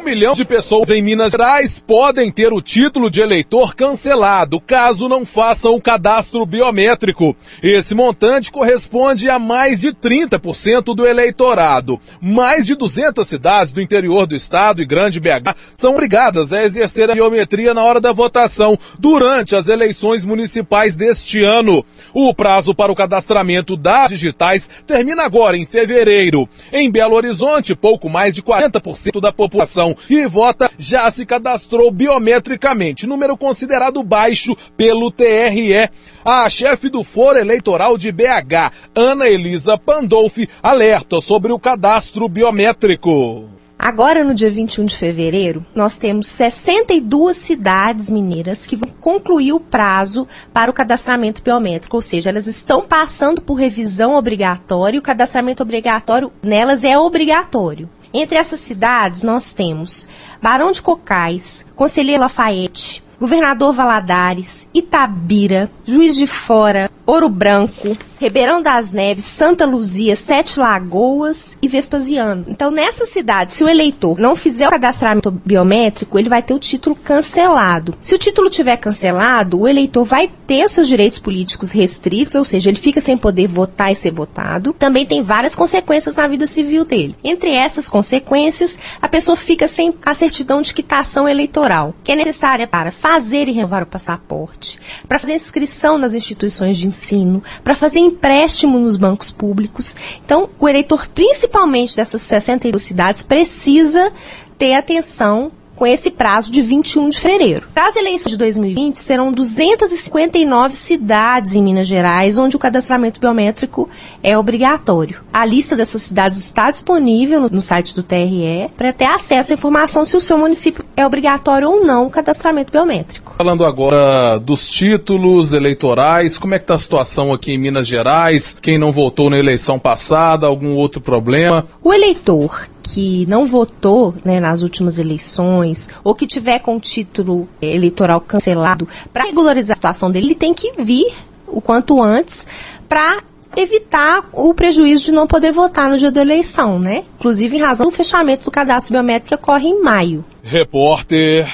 Milhão 0.07 0.35
de 0.35 0.45
pessoas 0.45 0.89
em 0.89 1.03
Minas 1.03 1.33
Gerais 1.33 1.79
podem 1.79 2.31
ter 2.31 2.53
o 2.53 2.63
título 2.63 3.11
de 3.11 3.21
eleitor 3.21 3.75
cancelado 3.75 4.61
caso 4.61 5.09
não 5.09 5.27
façam 5.27 5.75
o 5.75 5.81
cadastro 5.81 6.47
biométrico. 6.47 7.37
Esse 7.63 7.95
montante 7.95 8.51
corresponde 8.51 9.29
a 9.29 9.39
mais 9.39 9.81
de 9.81 9.93
30% 9.93 10.95
do 10.95 11.07
eleitorado. 11.07 12.01
Mais 12.21 12.67
de 12.67 12.75
200 12.75 13.27
cidades 13.27 13.73
do 13.73 13.81
interior 13.81 14.27
do 14.27 14.35
estado 14.35 14.81
e 14.81 14.87
Grande 14.87 15.21
BH 15.21 15.55
são 15.75 15.93
obrigadas 15.93 16.53
a 16.53 16.63
exercer 16.63 17.11
a 17.11 17.15
biometria 17.15 17.75
na 17.75 17.83
hora 17.83 18.01
da 18.01 18.13
votação 18.13 18.79
durante 18.99 19.55
as 19.55 19.69
eleições 19.69 20.25
municipais 20.25 20.97
deste 20.97 21.43
ano. 21.43 21.85
O 22.15 22.35
prazo 22.35 22.75
para 22.75 22.93
o 22.93 22.97
cadastramento 22.97 23.77
das 23.77 24.09
digitais 24.09 24.71
termina 24.87 25.25
agora 25.25 25.57
em 25.57 25.67
fevereiro. 25.67 26.49
Em 26.73 26.91
Belo 26.91 27.15
Horizonte, 27.15 27.75
pouco 27.75 28.09
mais 28.09 28.35
de 28.35 28.43
40% 28.43 29.21
da 29.21 29.33
população 29.33 29.76
que 29.95 30.27
vota 30.27 30.71
já 30.79 31.11
se 31.11 31.25
cadastrou 31.27 31.91
biometricamente, 31.91 33.07
número 33.07 33.37
considerado 33.37 34.03
baixo 34.03 34.57
pelo 34.77 35.11
TRE. 35.11 35.91
A 36.25 36.49
chefe 36.49 36.89
do 36.89 37.05
Foro 37.05 37.39
Eleitoral 37.39 37.97
de 37.97 38.11
BH, 38.11 38.73
Ana 38.95 39.29
Elisa 39.29 39.79
Pandolfi, 39.79 40.49
alerta 40.63 41.21
sobre 41.21 41.53
o 41.53 41.59
cadastro 41.59 42.29
biométrico. 42.29 43.57
Agora, 43.79 44.25
no 44.25 44.33
dia 44.33 44.51
21 44.51 44.87
de 44.87 44.97
fevereiro, 44.97 45.65
nós 45.75 45.99
temos 45.99 46.29
62 46.29 47.37
cidades 47.37 48.09
mineiras 48.09 48.67
que 48.67 48.75
vão 48.75 48.91
concluir 49.01 49.53
o 49.53 49.61
prazo 49.61 50.27
para 50.51 50.71
o 50.71 50.75
cadastramento 50.75 51.43
biométrico, 51.43 51.97
ou 51.97 52.01
seja, 52.01 52.31
elas 52.31 52.47
estão 52.47 52.81
passando 52.81 53.43
por 53.43 53.55
revisão 53.55 54.15
obrigatória 54.15 54.97
e 54.97 54.99
o 54.99 55.03
cadastramento 55.03 55.63
obrigatório 55.63 56.33
nelas 56.43 56.85
é 56.85 56.99
obrigatório. 56.99 57.89
Entre 58.19 58.39
essas 58.39 58.61
cidades, 58.61 59.23
nós 59.23 59.53
temos 59.53 60.09
Barão 60.41 60.73
de 60.73 60.81
Cocais, 60.81 61.67
Conselheiro 61.77 62.23
Lafayette, 62.23 63.05
Governador 63.21 63.75
Valadares, 63.75 64.67
Itabira, 64.73 65.71
Juiz 65.85 66.17
de 66.17 66.27
Fora, 66.27 66.91
Ouro 67.05 67.29
Branco, 67.29 67.95
Ribeirão 68.19 68.63
das 68.63 68.93
Neves, 68.93 69.25
Santa 69.25 69.67
Luzia, 69.67 70.17
Sete 70.17 70.59
Lagoas 70.59 71.59
e 71.61 71.69
Vespasiano. 71.69 72.45
Então, 72.49 72.71
nessa 72.71 73.05
cidade, 73.05 73.53
se 73.53 73.63
o 73.63 73.69
eleitor 73.69 74.19
não 74.19 74.35
fizer 74.35 74.67
o 74.67 74.71
cadastramento 74.71 75.31
biométrico, 75.31 76.19
ele 76.19 76.29
vai 76.29 76.43
ter 76.43 76.55
o 76.55 76.59
título 76.59 76.97
cancelado. 76.97 77.95
Se 78.01 78.15
o 78.15 78.19
título 78.19 78.49
tiver 78.49 78.77
cancelado, 78.79 79.61
o 79.61 79.69
eleitor 79.69 80.05
vai 80.05 80.31
ter 80.47 80.65
os 80.65 80.73
seus 80.73 80.89
direitos 80.89 81.19
políticos 81.19 81.73
restritos, 81.73 82.35
ou 82.35 82.45
seja, 82.45 82.71
ele 82.71 82.79
fica 82.79 83.01
sem 83.01 83.19
poder 83.19 83.49
votar 83.49 83.93
e 83.93 83.95
ser 83.95 84.13
votado. 84.13 84.73
Também 84.73 85.05
tem 85.05 85.23
várias 85.23 85.55
consequências 85.55 86.15
na 86.15 86.27
vida 86.27 86.47
civil 86.47 86.85
dele. 86.85 87.17
Entre 87.23 87.51
essas 87.51 87.89
consequências, 87.89 88.79
a 89.01 89.09
pessoa 89.09 89.37
fica 89.37 89.69
sem 89.69 89.95
a 90.05 90.15
certidão 90.15 90.63
de 90.63 90.73
quitação 90.73 91.29
eleitoral, 91.29 91.95
que 92.03 92.13
é 92.13 92.17
necessária 92.17 92.67
para 92.67 92.91
fazer 92.91 93.49
e 93.49 93.53
renovar 93.53 93.83
o 93.83 93.87
passaporte, 93.87 94.81
para 95.07 95.19
fazer 95.19 95.35
inscrição 95.35 95.99
nas 95.99 96.15
instituições 96.15 96.79
de 96.79 96.87
ensino, 96.87 97.43
para 97.63 97.75
fazer 97.75 98.06
empréstimo 98.07 98.79
nos 98.79 98.97
bancos 98.97 99.31
públicos. 99.31 99.95
Então, 100.25 100.49
o 100.59 100.69
eleitor, 100.69 101.07
principalmente 101.09 101.97
dessas 101.97 102.23
62 102.23 102.83
cidades, 102.83 103.23
precisa 103.23 104.13
ter 104.59 104.75
atenção 104.75 105.53
com 105.77 105.87
esse 105.87 106.11
prazo 106.11 106.51
de 106.51 106.63
21 106.63 107.11
de 107.11 107.21
fevereiro. 107.21 107.69
Para 107.73 107.87
as 107.87 107.97
eleições 107.97 108.33
de 108.33 108.39
2020, 108.39 108.97
serão 108.97 109.31
259 109.31 110.75
cidades 110.75 111.55
em 111.55 111.63
Minas 111.63 111.87
Gerais 111.87 112.39
onde 112.39 112.57
o 112.57 112.59
cadastramento 112.59 113.21
biométrico 113.21 113.89
é 114.23 114.37
obrigatório. 114.37 115.21
A 115.33 115.45
lista 115.45 115.77
dessas 115.77 116.03
cidades 116.03 116.39
está 116.39 116.71
disponível 116.71 117.41
no, 117.41 117.49
no 117.49 117.63
site 117.63 117.95
do 117.95 118.03
TRE 118.03 118.71
para 118.77 118.93
ter 118.93 119.05
acesso 119.05 119.53
à 119.53 119.55
informação 119.55 120.05
se 120.05 120.17
o 120.17 120.21
seu 120.21 120.39
município 120.39 120.85
é 120.97 121.07
obrigatório 121.07 121.71
ou 121.71 121.85
não 121.85 122.07
o 122.07 122.11
cadastramento 122.11 122.73
biométrico. 122.73 123.35
Falando 123.37 123.67
agora 123.67 124.39
dos 124.39 124.71
títulos 124.71 125.53
eleitorais, 125.53 126.39
como 126.39 126.55
é 126.55 126.59
que 126.59 126.65
está 126.65 126.75
a 126.75 126.79
situação 126.79 127.33
aqui 127.35 127.53
em 127.53 127.59
Minas 127.59 127.87
Gerais? 127.87 128.59
Quem 128.61 128.79
não 128.79 128.91
votou 128.91 129.29
na 129.29 129.39
eleição 129.39 129.79
passada, 129.79 130.47
algum 130.47 130.75
outro 130.75 131.03
problema? 131.03 131.67
O 131.83 131.93
eleitor 131.93 132.67
que 132.87 133.27
não 133.27 133.47
votou 133.47 134.15
né, 134.25 134.39
nas 134.39 134.63
últimas 134.63 134.97
eleições 134.97 135.89
ou 136.05 136.15
que 136.15 136.27
tiver 136.27 136.61
com 136.61 136.77
o 136.77 136.81
título 136.81 137.49
eleitoral 137.61 138.21
cancelado 138.21 138.89
para 139.13 139.25
regularizar 139.25 139.73
a 139.73 139.75
situação 139.75 140.11
dele, 140.11 140.29
ele 140.29 140.35
tem 140.37 140.55
que 140.55 140.73
vir 140.79 141.13
o 141.49 141.61
quanto 141.61 142.01
antes 142.01 142.47
para 142.89 143.19
evitar 143.57 144.29
o 144.33 144.55
prejuízo 144.55 145.07
de 145.07 145.13
não 145.13 145.27
poder 145.27 145.53
votar 145.53 145.89
no 145.89 145.99
dia 145.99 146.11
da 146.11 146.21
eleição, 146.21 146.79
né? 146.79 147.05
Inclusive 147.19 147.57
em 147.57 147.61
razão 147.61 147.87
do 147.87 147.93
fechamento 147.93 148.45
do 148.45 148.51
cadastro 148.51 148.93
biométrico 148.93 149.29
que 149.29 149.35
ocorre 149.35 149.69
em 149.69 149.83
maio. 149.83 150.25
Repórter 150.43 151.51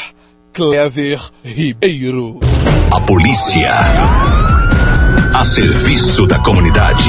Clever 0.52 1.20
Ribeiro. 1.42 2.40
A 2.94 3.00
polícia 3.00 3.70
a 5.34 5.44
serviço 5.44 6.26
da 6.26 6.38
comunidade. 6.38 7.08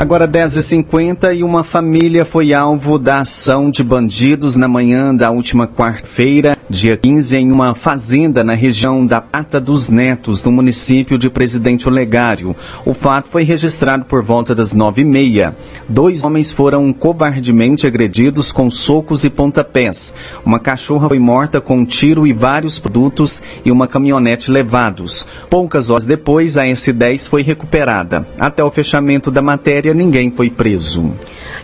Agora 0.00 0.26
10h50 0.26 1.36
e 1.36 1.44
uma 1.44 1.62
família 1.62 2.24
foi 2.24 2.54
alvo 2.54 2.98
da 2.98 3.20
ação 3.20 3.70
de 3.70 3.84
bandidos 3.84 4.56
na 4.56 4.66
manhã 4.66 5.14
da 5.14 5.30
última 5.30 5.68
quarta-feira, 5.68 6.56
dia 6.70 6.96
15, 6.96 7.36
em 7.36 7.50
uma 7.50 7.74
fazenda 7.74 8.44
na 8.44 8.54
região 8.54 9.04
da 9.04 9.20
Pata 9.20 9.60
dos 9.60 9.88
Netos, 9.88 10.44
no 10.44 10.52
município 10.52 11.18
de 11.18 11.28
Presidente 11.28 11.88
Olegário. 11.88 12.54
O 12.86 12.94
fato 12.94 13.28
foi 13.28 13.42
registrado 13.42 14.04
por 14.04 14.22
volta 14.22 14.54
das 14.54 14.72
9h30. 14.72 15.52
Dois 15.88 16.24
homens 16.24 16.52
foram 16.52 16.92
covardemente 16.92 17.88
agredidos 17.88 18.52
com 18.52 18.70
socos 18.70 19.24
e 19.24 19.30
pontapés. 19.30 20.14
Uma 20.46 20.60
cachorra 20.60 21.08
foi 21.08 21.18
morta 21.18 21.60
com 21.60 21.78
um 21.78 21.84
tiro 21.84 22.24
e 22.24 22.32
vários 22.32 22.78
produtos 22.78 23.42
e 23.64 23.72
uma 23.72 23.88
caminhonete 23.88 24.48
levados. 24.48 25.26
Poucas 25.50 25.90
horas 25.90 26.06
depois, 26.06 26.56
a 26.56 26.62
S10 26.62 27.28
foi 27.28 27.42
recuperada. 27.42 28.24
Até 28.38 28.62
o 28.62 28.70
fechamento 28.70 29.28
da 29.28 29.42
matéria, 29.42 29.92
ninguém 29.92 30.30
foi 30.30 30.48
preso. 30.48 31.12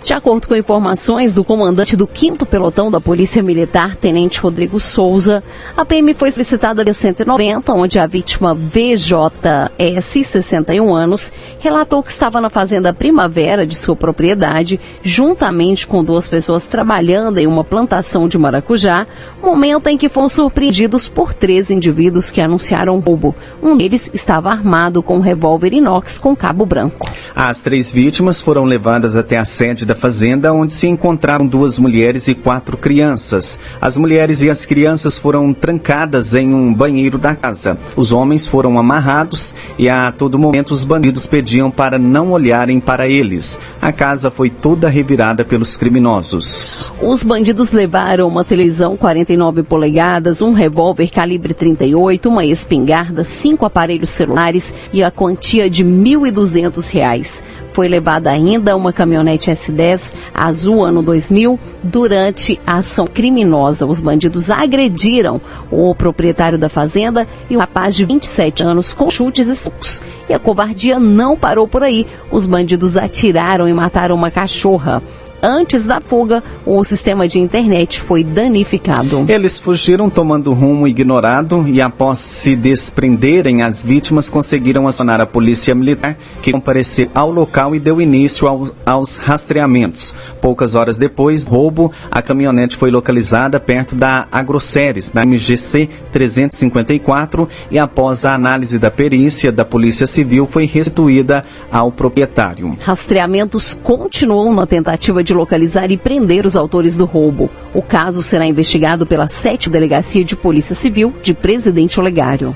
De 0.07 0.13
acordo 0.13 0.47
com 0.47 0.55
informações 0.55 1.35
do 1.35 1.43
comandante 1.43 1.97
do 1.97 2.09
5 2.09 2.47
Pelotão 2.47 2.93
da 2.93 3.01
Polícia 3.01 3.43
Militar, 3.43 3.97
Tenente 3.97 4.39
Rodrigo 4.39 4.79
Souza, 4.79 5.43
a 5.77 5.85
PM 5.85 6.15
foi 6.15 6.31
solicitada 6.31 6.85
via 6.85 6.95
190, 6.95 7.73
onde 7.73 7.99
a 7.99 8.07
vítima 8.07 8.55
VJS, 8.55 10.29
61 10.29 10.95
anos, 10.95 11.33
relatou 11.59 12.05
que 12.05 12.13
estava 12.13 12.41
na 12.41 12.49
fazenda 12.49 12.95
Primavera 12.95 13.67
de 13.67 13.75
sua 13.75 13.97
propriedade, 13.97 14.79
juntamente 15.03 15.89
com 15.89 16.05
duas 16.05 16.29
pessoas 16.29 16.63
trabalhando 16.63 17.39
em 17.39 17.49
uma 17.49 17.65
plantação 17.65 18.29
de 18.29 18.39
maracujá, 18.39 19.09
momento 19.43 19.89
em 19.89 19.99
que 19.99 20.09
foram 20.09 20.29
surpreendidos 20.29 21.09
por 21.09 21.35
três 21.35 21.69
indivíduos 21.69 22.31
que 22.31 22.41
anunciaram 22.41 23.01
roubo. 23.01 23.35
Um 23.61 23.77
deles 23.77 24.09
estava 24.15 24.51
armado 24.51 25.03
com 25.03 25.17
um 25.17 25.21
revólver 25.21 25.73
inox 25.73 26.21
com 26.21 26.37
cabo 26.37 26.65
branco. 26.65 27.11
As 27.35 27.61
três 27.61 27.91
vítimas 27.91 28.41
foram 28.41 28.63
levadas 28.63 29.17
até 29.17 29.37
a 29.37 29.45
sede 29.45 29.85
da 29.85 29.96
fazenda, 29.97 30.53
onde 30.53 30.73
se 30.73 30.87
encontraram 30.87 31.47
duas 31.47 31.79
mulheres 31.79 32.29
e 32.29 32.35
quatro 32.35 32.77
crianças. 32.77 33.59
As 33.81 33.97
mulheres 33.97 34.43
e 34.43 34.51
as 34.51 34.65
crianças 34.65 35.19
foram 35.19 35.53
trancadas 35.53 36.35
em 36.35 36.55
um 36.55 36.73
banheiro 36.73 37.19
da 37.19 37.35
casa. 37.35 37.77
Os 37.97 38.13
homens 38.13 38.47
foram 38.47 38.79
amarrados 38.79 39.55
e 39.79 39.89
a 39.89 40.13
todo 40.13 40.39
momento 40.39 40.71
os 40.71 40.85
bandidos 40.85 41.27
pediam 41.27 41.71
para 41.71 41.99
não 41.99 42.33
olharem 42.33 42.79
para 42.79 43.09
eles. 43.09 43.59
A 43.81 43.91
casa 43.91 44.31
foi 44.31 44.51
toda 44.51 44.89
revirada 44.89 45.45
pelos 45.45 45.77
criminosos. 45.77 46.93
Os 47.03 47.25
bandidos 47.25 47.73
levaram 47.73 48.29
uma 48.29 48.45
televisão 48.45 48.97
49 48.97 49.63
polegadas, 49.63 50.43
um 50.43 50.53
revólver 50.53 51.11
calibre 51.11 51.55
38, 51.55 52.29
uma 52.29 52.45
espingarda, 52.45 53.25
cinco 53.25 53.65
aparelhos 53.65 54.11
celulares 54.11 54.73
e 54.93 55.03
a 55.03 55.11
quantia 55.11 55.69
de 55.71 55.83
R$ 55.83 55.91
1.200. 55.91 57.43
Foi 57.77 57.89
levada 57.89 58.31
ainda 58.31 58.75
uma 58.75 58.91
caminhonete 58.91 59.51
S10 59.51 60.15
azul 60.33 60.83
ano 60.83 61.03
2000 61.03 61.61
durante 61.83 62.59
a 62.67 62.77
ação 62.77 63.07
criminosa. 63.07 63.85
Os 63.85 64.01
bandidos 64.01 64.49
agrediram 64.49 65.39
o 65.71 65.95
proprietário 65.95 66.57
da 66.57 66.71
fazenda 66.71 67.29
e 67.51 67.55
o 67.55 67.59
rapaz 67.59 67.95
de 67.95 68.07
27 68.07 68.63
anos 68.63 68.95
com 68.95 69.11
chutes 69.11 69.47
e 69.49 69.55
socos. 69.55 70.01
E 70.27 70.33
a 70.33 70.39
covardia 70.39 70.99
não 70.99 71.37
parou 71.37 71.69
por 71.69 71.83
aí. 71.83 72.07
Os 72.33 72.47
bandidos 72.47 72.97
atiraram 72.97 73.69
e 73.69 73.75
mataram 73.75 74.15
uma 74.15 74.31
cachorra. 74.31 75.03
Antes 75.43 75.85
da 75.85 76.01
fuga, 76.01 76.43
o 76.65 76.83
sistema 76.83 77.29
de 77.29 77.39
internet 77.39 78.01
foi 78.01 78.25
danificado. 78.25 79.25
Eles 79.29 79.59
fugiram 79.59 80.09
tomando 80.09 80.53
rumo 80.53 80.89
ignorado 80.89 81.67
e, 81.69 81.81
após 81.81 82.19
se 82.19 82.57
desprenderem, 82.57 83.63
as 83.63 83.85
vítimas 83.85 84.31
conseguiram 84.31 84.89
acionar 84.89 85.21
a 85.21 85.27
polícia 85.27 85.75
militar, 85.75 86.17
que 86.43 86.53
compareceu 86.53 87.09
ao 87.15 87.31
local 87.31 87.75
e 87.75 87.81
deu 87.81 88.01
início 88.01 88.49
aos, 88.49 88.73
aos 88.85 89.19
rastreamentos. 89.19 90.15
Poucas 90.41 90.75
horas 90.75 90.97
depois, 90.97 91.47
roubo, 91.47 91.93
a 92.11 92.23
caminhonete 92.23 92.77
foi 92.77 92.91
localizada 92.91 93.61
perto 93.61 93.95
da 93.95 94.27
Agroceres, 94.33 95.13
na 95.13 95.25
MGC 95.25 95.89
354, 96.13 97.49
e 97.71 97.79
após 97.79 98.25
a 98.25 98.35
análise 98.35 98.79
da 98.79 98.91
perícia 98.91 99.53
da 99.53 99.65
Polícia 99.65 100.07
Civil, 100.07 100.49
foi 100.51 100.67
restituída 100.67 101.45
ao 101.71 101.93
proprietário. 101.93 102.77
Rastreamentos 102.83 103.79
continuam 103.83 104.55
na 104.55 104.67
tentativa 104.67 105.23
de 105.23 105.26
localizar 105.33 105.91
e 105.91 105.97
prender 105.97 106.47
os 106.47 106.57
autores 106.57 106.97
do 106.97 107.05
roubo. 107.05 107.51
O 107.75 107.83
caso 107.83 108.23
será 108.23 108.47
investigado 108.47 109.07
pela 109.07 109.27
7 109.27 109.71
Delegacia 109.71 110.25
de 110.25 110.37
Polícia 110.37 110.75
Civil 110.75 111.15
de 111.23 111.35
Presidente 111.35 111.99
Olegário. 111.99 112.55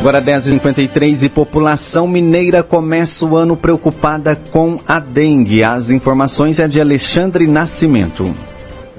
Agora 0.00 0.22
10h53 0.22 1.24
e 1.24 1.28
população 1.28 2.06
mineira 2.06 2.62
começa 2.62 3.26
o 3.26 3.36
ano 3.36 3.56
preocupada 3.56 4.36
com 4.52 4.78
a 4.86 5.00
dengue. 5.00 5.64
As 5.64 5.90
informações 5.90 6.60
é 6.60 6.68
de 6.68 6.80
Alexandre 6.80 7.48
Nascimento. 7.48 8.32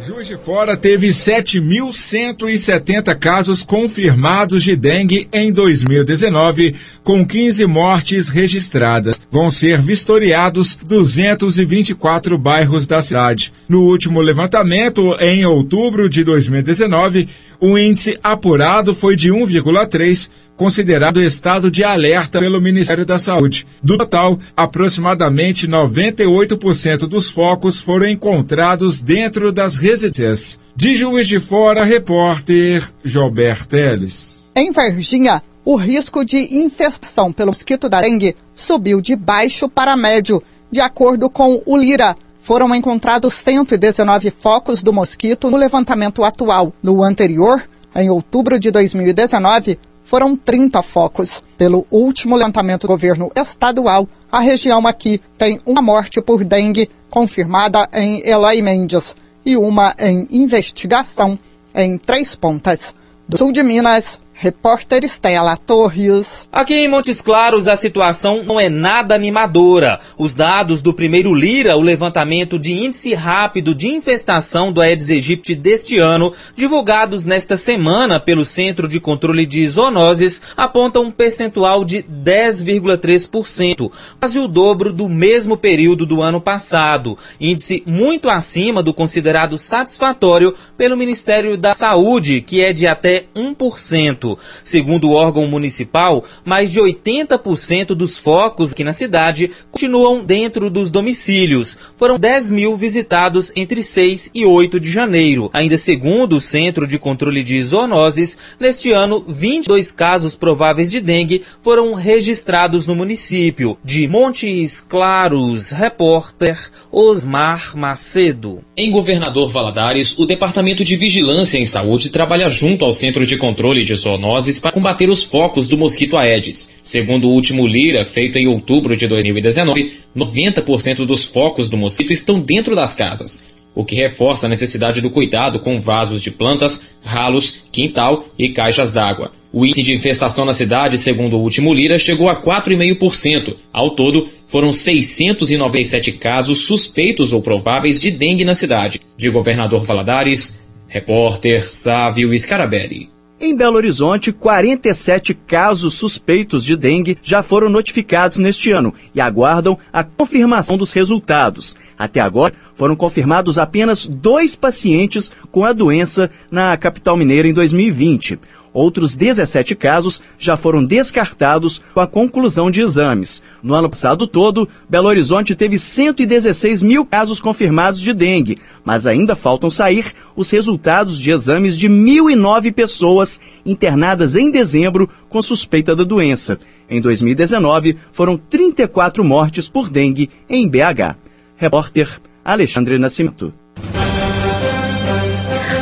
Juiz 0.02 0.28
de 0.28 0.38
Fora 0.38 0.78
teve 0.78 1.10
7.170 1.10 3.14
casos 3.18 3.64
confirmados 3.64 4.64
de 4.64 4.74
dengue 4.74 5.28
em 5.34 5.52
2019, 5.52 6.74
com 7.04 7.26
15 7.26 7.66
mortes 7.66 8.30
registradas. 8.30 9.20
Vão 9.30 9.52
ser 9.52 9.82
vistoriados 9.82 10.78
224 10.88 12.38
bairros 12.38 12.88
da 12.88 13.02
cidade. 13.02 13.52
No 13.68 13.84
último 13.84 14.22
levantamento, 14.22 15.18
em 15.20 15.46
outubro 15.46 16.10
de 16.10 16.24
2019, 16.24 17.28
o 17.60 17.78
índice 17.78 18.18
apurado 18.24 18.96
foi 18.96 19.18
de 19.18 19.30
1,3, 19.30 20.30
considerado 20.60 21.22
estado 21.22 21.72
de 21.72 21.86
alerta 21.86 22.38
pelo 22.38 22.60
Ministério 22.60 23.06
da 23.06 23.18
Saúde. 23.18 23.66
Do 23.82 23.98
total, 23.98 24.38
aproximadamente 24.58 25.66
98% 25.66 27.08
dos 27.08 27.32
focos 27.32 27.80
foram 27.80 28.06
encontrados 28.06 29.00
dentro 29.00 29.54
das 29.54 29.78
residências. 29.78 30.60
De 30.76 30.98
Juiz 30.98 31.30
de 31.30 31.40
Fora, 31.40 31.86
repórter 31.86 32.84
Gilberto 33.06 33.70
Teles. 33.70 34.52
Em 34.54 34.70
Varginha, 34.70 35.42
o 35.64 35.78
risco 35.78 36.26
de 36.26 36.58
infestação 36.58 37.32
pelo 37.32 37.52
mosquito 37.52 37.88
da 37.88 38.02
dengue 38.02 38.36
subiu 38.54 39.00
de 39.00 39.16
baixo 39.16 39.70
para 39.70 39.96
médio, 39.96 40.44
de 40.70 40.82
acordo 40.82 41.30
com 41.30 41.64
o 41.66 41.78
Lira. 41.78 42.18
Foram 42.44 42.76
encontrados 42.76 43.34
119 43.34 44.30
focos 44.38 44.84
do 44.84 44.92
mosquito 44.92 45.50
no 45.50 45.56
levantamento 45.56 46.22
atual. 46.22 46.74
No 46.84 47.02
anterior, 47.02 47.64
em 47.96 48.10
outubro 48.10 48.60
de 48.60 48.72
2019, 48.72 49.80
foram 50.10 50.36
30 50.36 50.82
focos. 50.82 51.44
Pelo 51.56 51.86
último 51.92 52.36
levantamento 52.36 52.82
do 52.82 52.88
governo 52.88 53.32
estadual, 53.36 54.08
a 54.32 54.40
região 54.40 54.86
aqui 54.88 55.22
tem 55.38 55.62
uma 55.66 55.82
morte 55.82 56.20
por 56.20 56.44
dengue 56.44 56.90
confirmada 57.10 57.88
em 57.94 58.28
Eloy 58.28 58.62
Mendes 58.62 59.16
e 59.46 59.56
uma 59.56 59.96
em 60.00 60.28
investigação 60.32 61.38
em 61.76 61.98
Três 61.98 62.36
Pontas. 62.36 62.94
Do 63.28 63.38
sul 63.38 63.52
de 63.52 63.62
Minas, 63.62 64.20
Repórter 64.42 65.04
Estela 65.04 65.58
Torres. 65.58 66.48
Aqui 66.50 66.74
em 66.74 66.88
Montes 66.88 67.22
Claros 67.22 67.68
a 67.68 67.76
situação 67.76 68.42
não 68.42 68.58
é 68.58 68.70
nada 68.70 69.14
animadora. 69.14 70.00
Os 70.18 70.34
dados 70.34 70.82
do 70.82 70.94
primeiro 70.94 71.34
Lira, 71.34 71.76
o 71.76 71.82
levantamento 71.82 72.58
de 72.58 72.72
índice 72.72 73.14
rápido 73.14 73.76
de 73.76 73.90
infestação 73.90 74.72
do 74.72 74.80
Aedes 74.80 75.10
aegypti 75.10 75.54
deste 75.56 75.98
ano, 75.98 76.32
divulgados 76.56 77.26
nesta 77.26 77.58
semana 77.58 78.18
pelo 78.18 78.46
Centro 78.46 78.88
de 78.88 78.98
Controle 78.98 79.46
de 79.46 79.68
Zoonoses, 79.68 80.42
apontam 80.56 81.04
um 81.04 81.12
percentual 81.12 81.84
de 81.84 82.02
10,3%, 82.04 83.92
quase 84.22 84.40
o 84.40 84.48
dobro 84.48 84.94
do 84.94 85.10
mesmo 85.10 85.58
período 85.58 86.06
do 86.06 86.22
ano 86.22 86.40
passado. 86.40 87.18
Índice 87.42 87.84
muito 87.86 88.30
acima 88.30 88.82
do 88.82 88.94
considerado 88.94 89.58
satisfatório 89.58 90.56
pelo 90.78 90.96
Ministério 90.96 91.58
da 91.58 91.74
Saúde, 91.74 92.40
que 92.40 92.64
é 92.64 92.72
de 92.72 92.88
até 92.88 93.26
1%. 93.36 94.29
Segundo 94.64 95.10
o 95.10 95.14
órgão 95.14 95.48
municipal, 95.48 96.24
mais 96.46 96.72
de 96.72 96.80
80% 96.80 97.88
dos 97.88 98.18
focos 98.18 98.72
aqui 98.72 98.84
na 98.84 98.94
cidade 98.94 99.52
continuam 99.72 100.24
dentro 100.24 100.70
dos 100.70 100.92
domicílios. 100.92 101.78
Foram 101.98 102.20
10 102.20 102.50
mil 102.50 102.78
visitados 102.78 103.52
entre 103.56 103.84
6 103.84 104.32
e 104.34 104.46
8 104.46 104.80
de 104.80 104.92
janeiro. 104.92 105.50
Ainda 105.54 105.78
segundo 105.78 106.38
o 106.38 106.42
Centro 106.42 106.86
de 106.88 107.00
Controle 107.00 107.44
de 107.44 107.62
Zoonoses, 107.64 108.38
neste 108.60 108.92
ano, 108.92 109.24
22 109.28 109.92
casos 109.92 110.36
prováveis 110.36 110.92
de 110.92 111.00
dengue 111.00 111.44
foram 111.62 111.94
registrados 111.94 112.86
no 112.86 112.96
município. 112.96 113.78
De 113.84 114.08
Montes 114.08 114.82
Claros, 114.82 115.72
repórter 115.72 116.58
Osmar 116.92 117.76
Macedo. 117.76 118.64
Em 118.76 118.92
Governador 118.92 119.50
Valadares, 119.50 120.18
o 120.18 120.26
Departamento 120.26 120.84
de 120.84 120.96
Vigilância 120.96 121.58
em 121.58 121.66
Saúde 121.66 122.10
trabalha 122.10 122.50
junto 122.50 122.86
ao 122.86 122.94
Centro 122.94 123.26
de 123.26 123.38
Controle 123.38 123.84
de 123.84 123.96
Zoonoses 123.96 124.19
para 124.60 124.72
combater 124.72 125.10
os 125.10 125.24
focos 125.24 125.68
do 125.68 125.78
mosquito 125.78 126.18
Aedes. 126.18 126.76
Segundo 126.84 127.28
o 127.28 127.32
último 127.32 127.66
Lira, 127.68 128.06
feito 128.06 128.38
em 128.38 128.48
outubro 128.48 128.96
de 128.96 129.08
2019, 129.08 129.94
90% 130.16 131.06
dos 131.06 131.26
focos 131.26 131.70
do 131.70 131.78
mosquito 131.78 132.12
estão 132.12 132.40
dentro 132.40 132.76
das 132.76 132.96
casas, 132.96 133.46
o 133.76 133.86
que 133.86 133.96
reforça 133.96 134.46
a 134.46 134.50
necessidade 134.50 135.02
do 135.02 135.10
cuidado 135.10 135.60
com 135.60 135.80
vasos 135.80 136.22
de 136.22 136.32
plantas, 136.32 136.88
ralos, 137.04 137.64
quintal 137.72 138.26
e 138.38 138.50
caixas 138.50 138.92
d'água. 138.92 139.32
O 139.52 139.66
índice 139.66 139.82
de 139.82 139.94
infestação 139.94 140.46
na 140.46 140.54
cidade, 140.54 140.98
segundo 141.00 141.36
o 141.36 141.42
último 141.42 141.74
Lira, 141.74 141.98
chegou 141.98 142.30
a 142.30 142.36
4,5%. 142.36 143.56
Ao 143.74 143.92
todo, 143.92 144.30
foram 144.48 144.72
697 144.72 146.12
casos 146.14 146.66
suspeitos 146.66 147.34
ou 147.34 147.42
prováveis 147.42 148.00
de 148.00 148.12
dengue 148.12 148.46
na 148.46 148.54
cidade. 148.54 149.00
De 149.18 149.30
Governador 149.30 149.86
Valadares, 149.86 150.62
repórter 150.88 151.72
Sávio 151.72 152.38
Scarabelli. 152.38 153.19
Em 153.42 153.56
Belo 153.56 153.78
Horizonte, 153.78 154.34
47 154.34 155.34
casos 155.34 155.94
suspeitos 155.94 156.62
de 156.62 156.76
dengue 156.76 157.18
já 157.24 157.42
foram 157.42 157.70
notificados 157.70 158.38
neste 158.38 158.70
ano 158.70 158.94
e 159.16 159.22
aguardam 159.22 159.78
a 159.94 160.04
confirmação 160.04 160.78
dos 160.78 160.92
resultados. 160.92 161.74
Até 161.98 162.20
agora, 162.20 162.54
foram 162.76 162.98
confirmados 162.98 163.58
apenas 163.58 164.06
dois 164.06 164.58
pacientes 164.58 165.32
com 165.52 165.64
a 165.64 165.72
doença 165.72 166.30
na 166.52 166.76
capital 166.76 167.16
mineira 167.16 167.48
em 167.48 167.54
2020. 167.54 168.38
Outros 168.80 169.14
17 169.14 169.76
casos 169.76 170.22
já 170.38 170.56
foram 170.56 170.86
descartados 170.86 171.82
com 171.94 172.00
a 172.00 172.08
conclusão 172.08 172.72
de 172.72 172.82
exames. 172.82 173.44
No 173.62 173.74
ano 173.74 173.90
passado 173.90 174.26
todo, 174.26 174.70
Belo 174.88 175.10
Horizonte 175.10 175.54
teve 175.54 175.78
116 175.78 176.82
mil 176.82 177.06
casos 177.06 177.42
confirmados 177.42 178.00
de 178.00 178.14
dengue, 178.14 178.58
mas 178.86 179.06
ainda 179.06 179.36
faltam 179.36 179.70
sair 179.70 180.14
os 180.34 180.50
resultados 180.50 181.20
de 181.20 181.30
exames 181.30 181.78
de 181.78 181.90
1.009 181.90 182.72
pessoas 182.72 183.38
internadas 183.66 184.34
em 184.34 184.50
dezembro 184.50 185.10
com 185.28 185.42
suspeita 185.42 185.94
da 185.94 186.06
doença. 186.06 186.58
Em 186.90 187.02
2019, 187.02 187.98
foram 188.14 188.38
34 188.38 189.22
mortes 189.26 189.68
por 189.68 189.90
dengue 189.90 190.30
em 190.50 190.66
BH. 190.70 191.18
Repórter 191.58 192.22
Alexandre 192.46 192.98
Nascimento. 192.98 193.54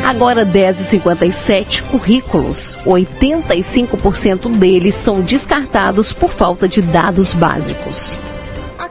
Agora 0.08 0.46
10h57, 0.46 1.84
currículos. 1.84 2.78
85% 2.86 4.50
deles 4.58 4.96
são 4.96 5.20
descartados 5.20 6.13
por 6.13 6.30
falta 6.30 6.65
de 6.65 6.82
dados 6.82 7.34
básicos. 7.34 8.17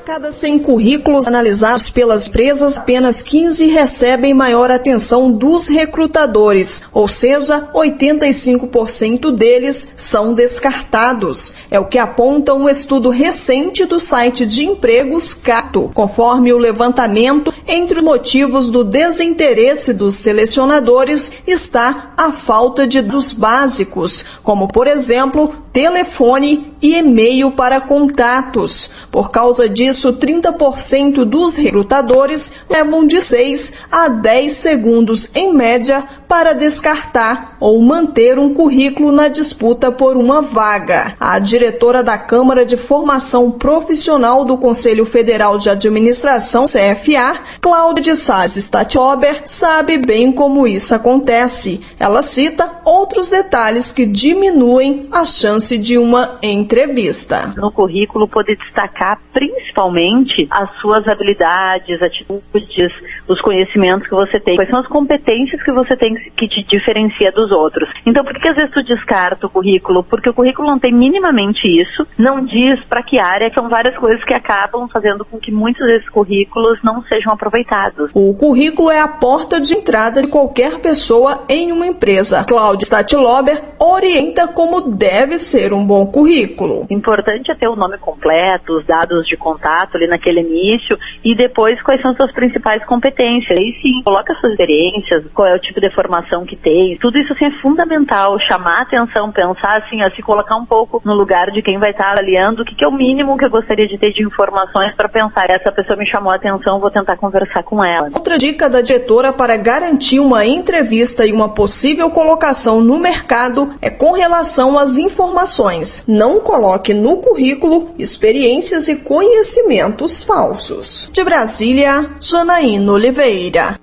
Cada 0.07 0.31
100 0.31 0.61
currículos 0.61 1.27
analisados 1.27 1.91
pelas 1.91 2.29
empresas, 2.29 2.79
apenas 2.79 3.25
15 3.25 3.67
recebem 3.67 4.33
maior 4.33 4.71
atenção 4.71 5.33
dos 5.33 5.67
recrutadores, 5.67 6.81
ou 6.93 7.09
seja, 7.09 7.69
85% 7.75 9.33
deles 9.33 9.89
são 9.97 10.33
descartados. 10.33 11.57
É 11.69 11.81
o 11.81 11.87
que 11.87 11.99
aponta 11.99 12.55
um 12.55 12.69
estudo 12.69 13.11
recente 13.11 13.85
do 13.85 13.99
site 13.99 14.47
de 14.47 14.65
empregos 14.65 15.35
Cato. 15.35 15.91
Conforme 15.93 16.53
o 16.53 16.59
levantamento, 16.59 17.53
entre 17.67 17.99
os 17.99 18.05
motivos 18.05 18.71
do 18.71 18.85
desinteresse 18.85 19.93
dos 19.93 20.15
selecionadores 20.15 21.33
está 21.49 22.13
a 22.17 22.31
falta 22.31 22.87
de 22.87 23.03
dados 23.03 23.33
básicos, 23.33 24.25
como 24.45 24.69
por 24.69 24.87
exemplo, 24.87 25.53
telefone 25.73 26.76
e 26.81 26.97
e-mail 26.97 27.51
para 27.51 27.81
contatos. 27.81 28.91
Por 29.11 29.31
causa 29.31 29.69
disso, 29.69 30.13
30% 30.13 31.25
dos 31.25 31.57
recrutadores 31.57 32.53
levam 32.69 33.07
de 33.07 33.21
6 33.23 33.73
a 33.91 34.09
10 34.09 34.53
segundos 34.53 35.29
em 35.35 35.53
média 35.53 36.05
para 36.29 36.53
descartar 36.53 37.57
ou 37.61 37.81
manter 37.81 38.39
um 38.39 38.53
currículo 38.53 39.13
na 39.13 39.29
disputa 39.29 39.93
por 39.93 40.17
uma 40.17 40.41
vaga. 40.41 41.15
A 41.21 41.39
diretora 41.39 42.03
da 42.03 42.19
Câmara 42.19 42.65
de 42.65 42.77
Formação 42.77 43.51
Profissional 43.51 44.45
do 44.45 44.57
Conselho 44.57 45.07
Federal 45.07 45.57
de 45.59 45.71
Administração, 45.71 46.65
CFA, 46.65 47.41
Cláudia 47.61 48.03
de 48.03 48.17
Saz 48.17 48.57
Statiober, 48.57 49.43
sabe 49.47 49.99
bem 49.99 50.33
como 50.33 50.67
isso 50.67 50.95
acontece. 50.95 51.81
Ela 51.99 52.23
cita 52.23 52.81
outros 52.85 53.31
detalhes 53.31 53.93
que 53.93 54.05
diminuem 54.05 55.09
a 55.13 55.25
chance 55.25 55.79
de 55.79 55.97
uma 55.97 56.39
entrevista. 56.67 57.55
No 57.57 57.71
currículo, 57.71 58.29
poder 58.29 58.59
destacar 58.59 59.19
principalmente 59.33 60.47
as 60.51 60.69
suas 60.81 61.07
habilidades, 61.07 62.03
atitudes, 62.03 62.93
os 63.29 63.41
conhecimentos 63.41 64.09
que 64.09 64.15
você 64.15 64.39
tem, 64.41 64.57
quais 64.57 64.71
são 64.71 64.81
as 64.81 64.87
competências 64.87 65.63
que 65.63 65.73
você 65.73 65.97
tem 65.97 66.15
que 66.37 66.49
te 66.49 66.63
diferencia 66.63 67.33
dos 67.33 67.51
outros. 67.51 67.89
Então, 68.05 68.25
por 68.25 68.35
que 68.35 68.49
às 68.49 68.57
vezes 68.57 68.71
tu 68.73 68.83
descarta 68.83 69.47
o 69.47 69.51
currículo? 69.51 70.03
Porque 70.05 70.29
o 70.29 70.35
currículo 70.35 70.69
não 70.69 70.79
tem 70.79 70.93
minimamente 70.93 71.61
isso, 71.69 72.07
não 72.19 72.45
diz 72.45 72.83
para 72.89 73.03
que 73.03 73.19
área, 73.19 73.53
são 73.55 73.69
várias 73.69 73.97
coisas 73.97 74.23
que 74.25 74.35
acabam 74.35 74.89
fazendo 74.89 75.25
com 75.25 75.39
que 75.39 75.51
muitos 75.51 75.85
desses 75.87 76.09
currículos 76.09 76.79
não 76.83 77.03
sejam 77.05 77.33
aproveitados. 77.33 78.11
O 78.15 78.35
currículo 78.35 78.91
é 78.91 79.01
a 79.01 79.09
porta 79.09 79.61
de 79.61 79.75
entrada 79.75 80.23
de 80.23 80.29
qualquer 80.29 80.81
pessoa 80.81 81.45
em 81.49 81.73
uma 81.73 81.87
empresa. 81.87 82.45
Cláudia 82.45 82.85
Statilober 82.85 83.63
orienta 83.79 84.49
como 84.49 84.95
deve 84.95 85.39
ser 85.39 85.73
um 85.73 85.85
bom 85.85 86.07
currículo. 86.07 86.87
Importante 86.91 87.51
é 87.51 87.55
ter 87.55 87.69
o 87.69 87.77
nome 87.77 87.99
completo, 87.99 88.79
os 88.79 88.87
dados 88.87 89.27
de 89.27 89.37
contato 89.37 89.97
ali 89.97 90.07
naquele 90.07 90.41
início 90.41 90.99
e 91.25 91.35
depois 91.35 91.81
quais 91.83 92.01
são 92.03 92.15
suas 92.15 92.33
principais 92.33 92.85
competências. 92.85 93.16
Aí 93.23 93.79
sim, 93.81 94.03
coloca 94.05 94.35
suas 94.35 94.53
experiências, 94.53 95.25
qual 95.35 95.49
é 95.49 95.55
o 95.55 95.59
tipo 95.59 95.81
de 95.81 95.91
formação 95.95 96.45
que 96.45 96.57
tem. 96.57 96.97
Tudo 96.99 97.19
isso 97.19 97.33
assim 97.33 97.47
é 97.47 97.51
fundamental, 97.61 98.39
chamar 98.41 98.83
atenção, 98.83 99.33
pensar 99.33 99.83
assim, 99.83 100.03
a 100.03 100.11
se 100.11 100.23
colocar 100.23 100.57
um 100.57 100.67
pouco 100.67 101.01
no 101.05 101.15
lugar 101.15 101.51
de 101.51 101.63
quem 101.63 101.79
vai 101.79 101.91
estar 101.91 102.13
avaliando 102.13 102.63
o 102.63 102.65
que, 102.65 102.75
que 102.75 102.85
é 102.85 102.89
o 102.89 102.93
mínimo 102.93 103.37
que 103.37 103.45
eu 103.45 103.51
gostaria 103.51 103.87
de 103.87 103.99
ter 103.99 104.13
de 104.13 104.25
informações 104.25 104.95
para 104.95 105.09
pensar, 105.09 105.51
essa 105.51 105.73
pessoa 105.73 105.99
me 105.99 106.07
chamou 106.07 106.33
a 106.33 106.37
atenção, 106.37 106.81
vou 106.81 106.91
tentar 106.91 107.17
conversar 107.17 107.63
com 107.63 107.85
ela. 107.85 108.09
Outra 108.15 108.39
dica 108.39 108.69
da 108.69 108.81
diretora 108.81 109.33
para 109.33 109.57
garantir 109.57 110.21
uma 110.21 110.45
entrevista 110.45 111.27
e 111.27 111.33
uma 111.33 111.49
possível 111.49 112.11
colocação 112.11 112.81
no 112.81 112.99
mercado 112.99 113.75
é 113.81 113.91
com 113.91 114.13
relação 114.13 114.79
às 114.79 114.99
informações. 114.99 116.05
Não 116.07 116.41
coloque 116.41 116.95
no 116.95 117.19
currículo 117.19 117.91
experiências 117.99 118.89
e 118.89 118.97
conhecimentos 118.97 120.23
falsos. 120.23 121.11
De 121.13 121.25
Brasília, 121.25 122.11
Janaína 122.21 122.77
Oliveira. 123.07 123.79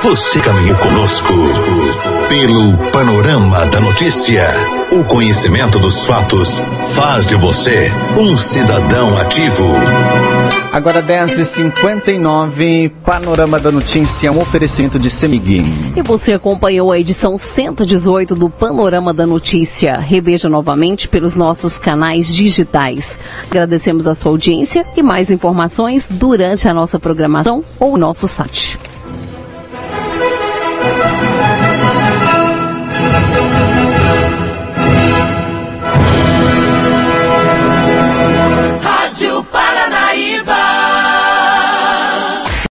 Você 0.00 0.40
caminhou 0.40 0.76
conosco 0.78 1.34
pelo 2.28 2.78
panorama 2.92 3.66
da 3.66 3.80
notícia. 3.80 4.46
O 4.92 5.02
conhecimento 5.04 5.78
dos 5.78 6.04
fatos 6.04 6.60
faz 6.90 7.26
de 7.26 7.34
você 7.34 7.90
um 8.14 8.36
cidadão 8.36 9.16
ativo. 9.16 9.64
Agora 10.70 11.02
10h59, 11.02 12.92
Panorama 13.02 13.58
da 13.58 13.72
Notícia, 13.72 14.30
um 14.30 14.38
oferecimento 14.38 14.98
de 14.98 15.08
Semig. 15.08 15.64
E 15.96 16.02
você 16.02 16.34
acompanhou 16.34 16.92
a 16.92 16.98
edição 16.98 17.38
118 17.38 18.34
do 18.34 18.50
Panorama 18.50 19.14
da 19.14 19.26
Notícia. 19.26 19.96
Reveja 19.96 20.50
novamente 20.50 21.08
pelos 21.08 21.36
nossos 21.36 21.78
canais 21.78 22.26
digitais. 22.34 23.18
Agradecemos 23.50 24.06
a 24.06 24.14
sua 24.14 24.30
audiência 24.30 24.84
e 24.94 25.02
mais 25.02 25.30
informações 25.30 26.06
durante 26.06 26.68
a 26.68 26.74
nossa 26.74 27.00
programação 27.00 27.64
ou 27.80 27.96
nosso 27.96 28.28
site. 28.28 28.78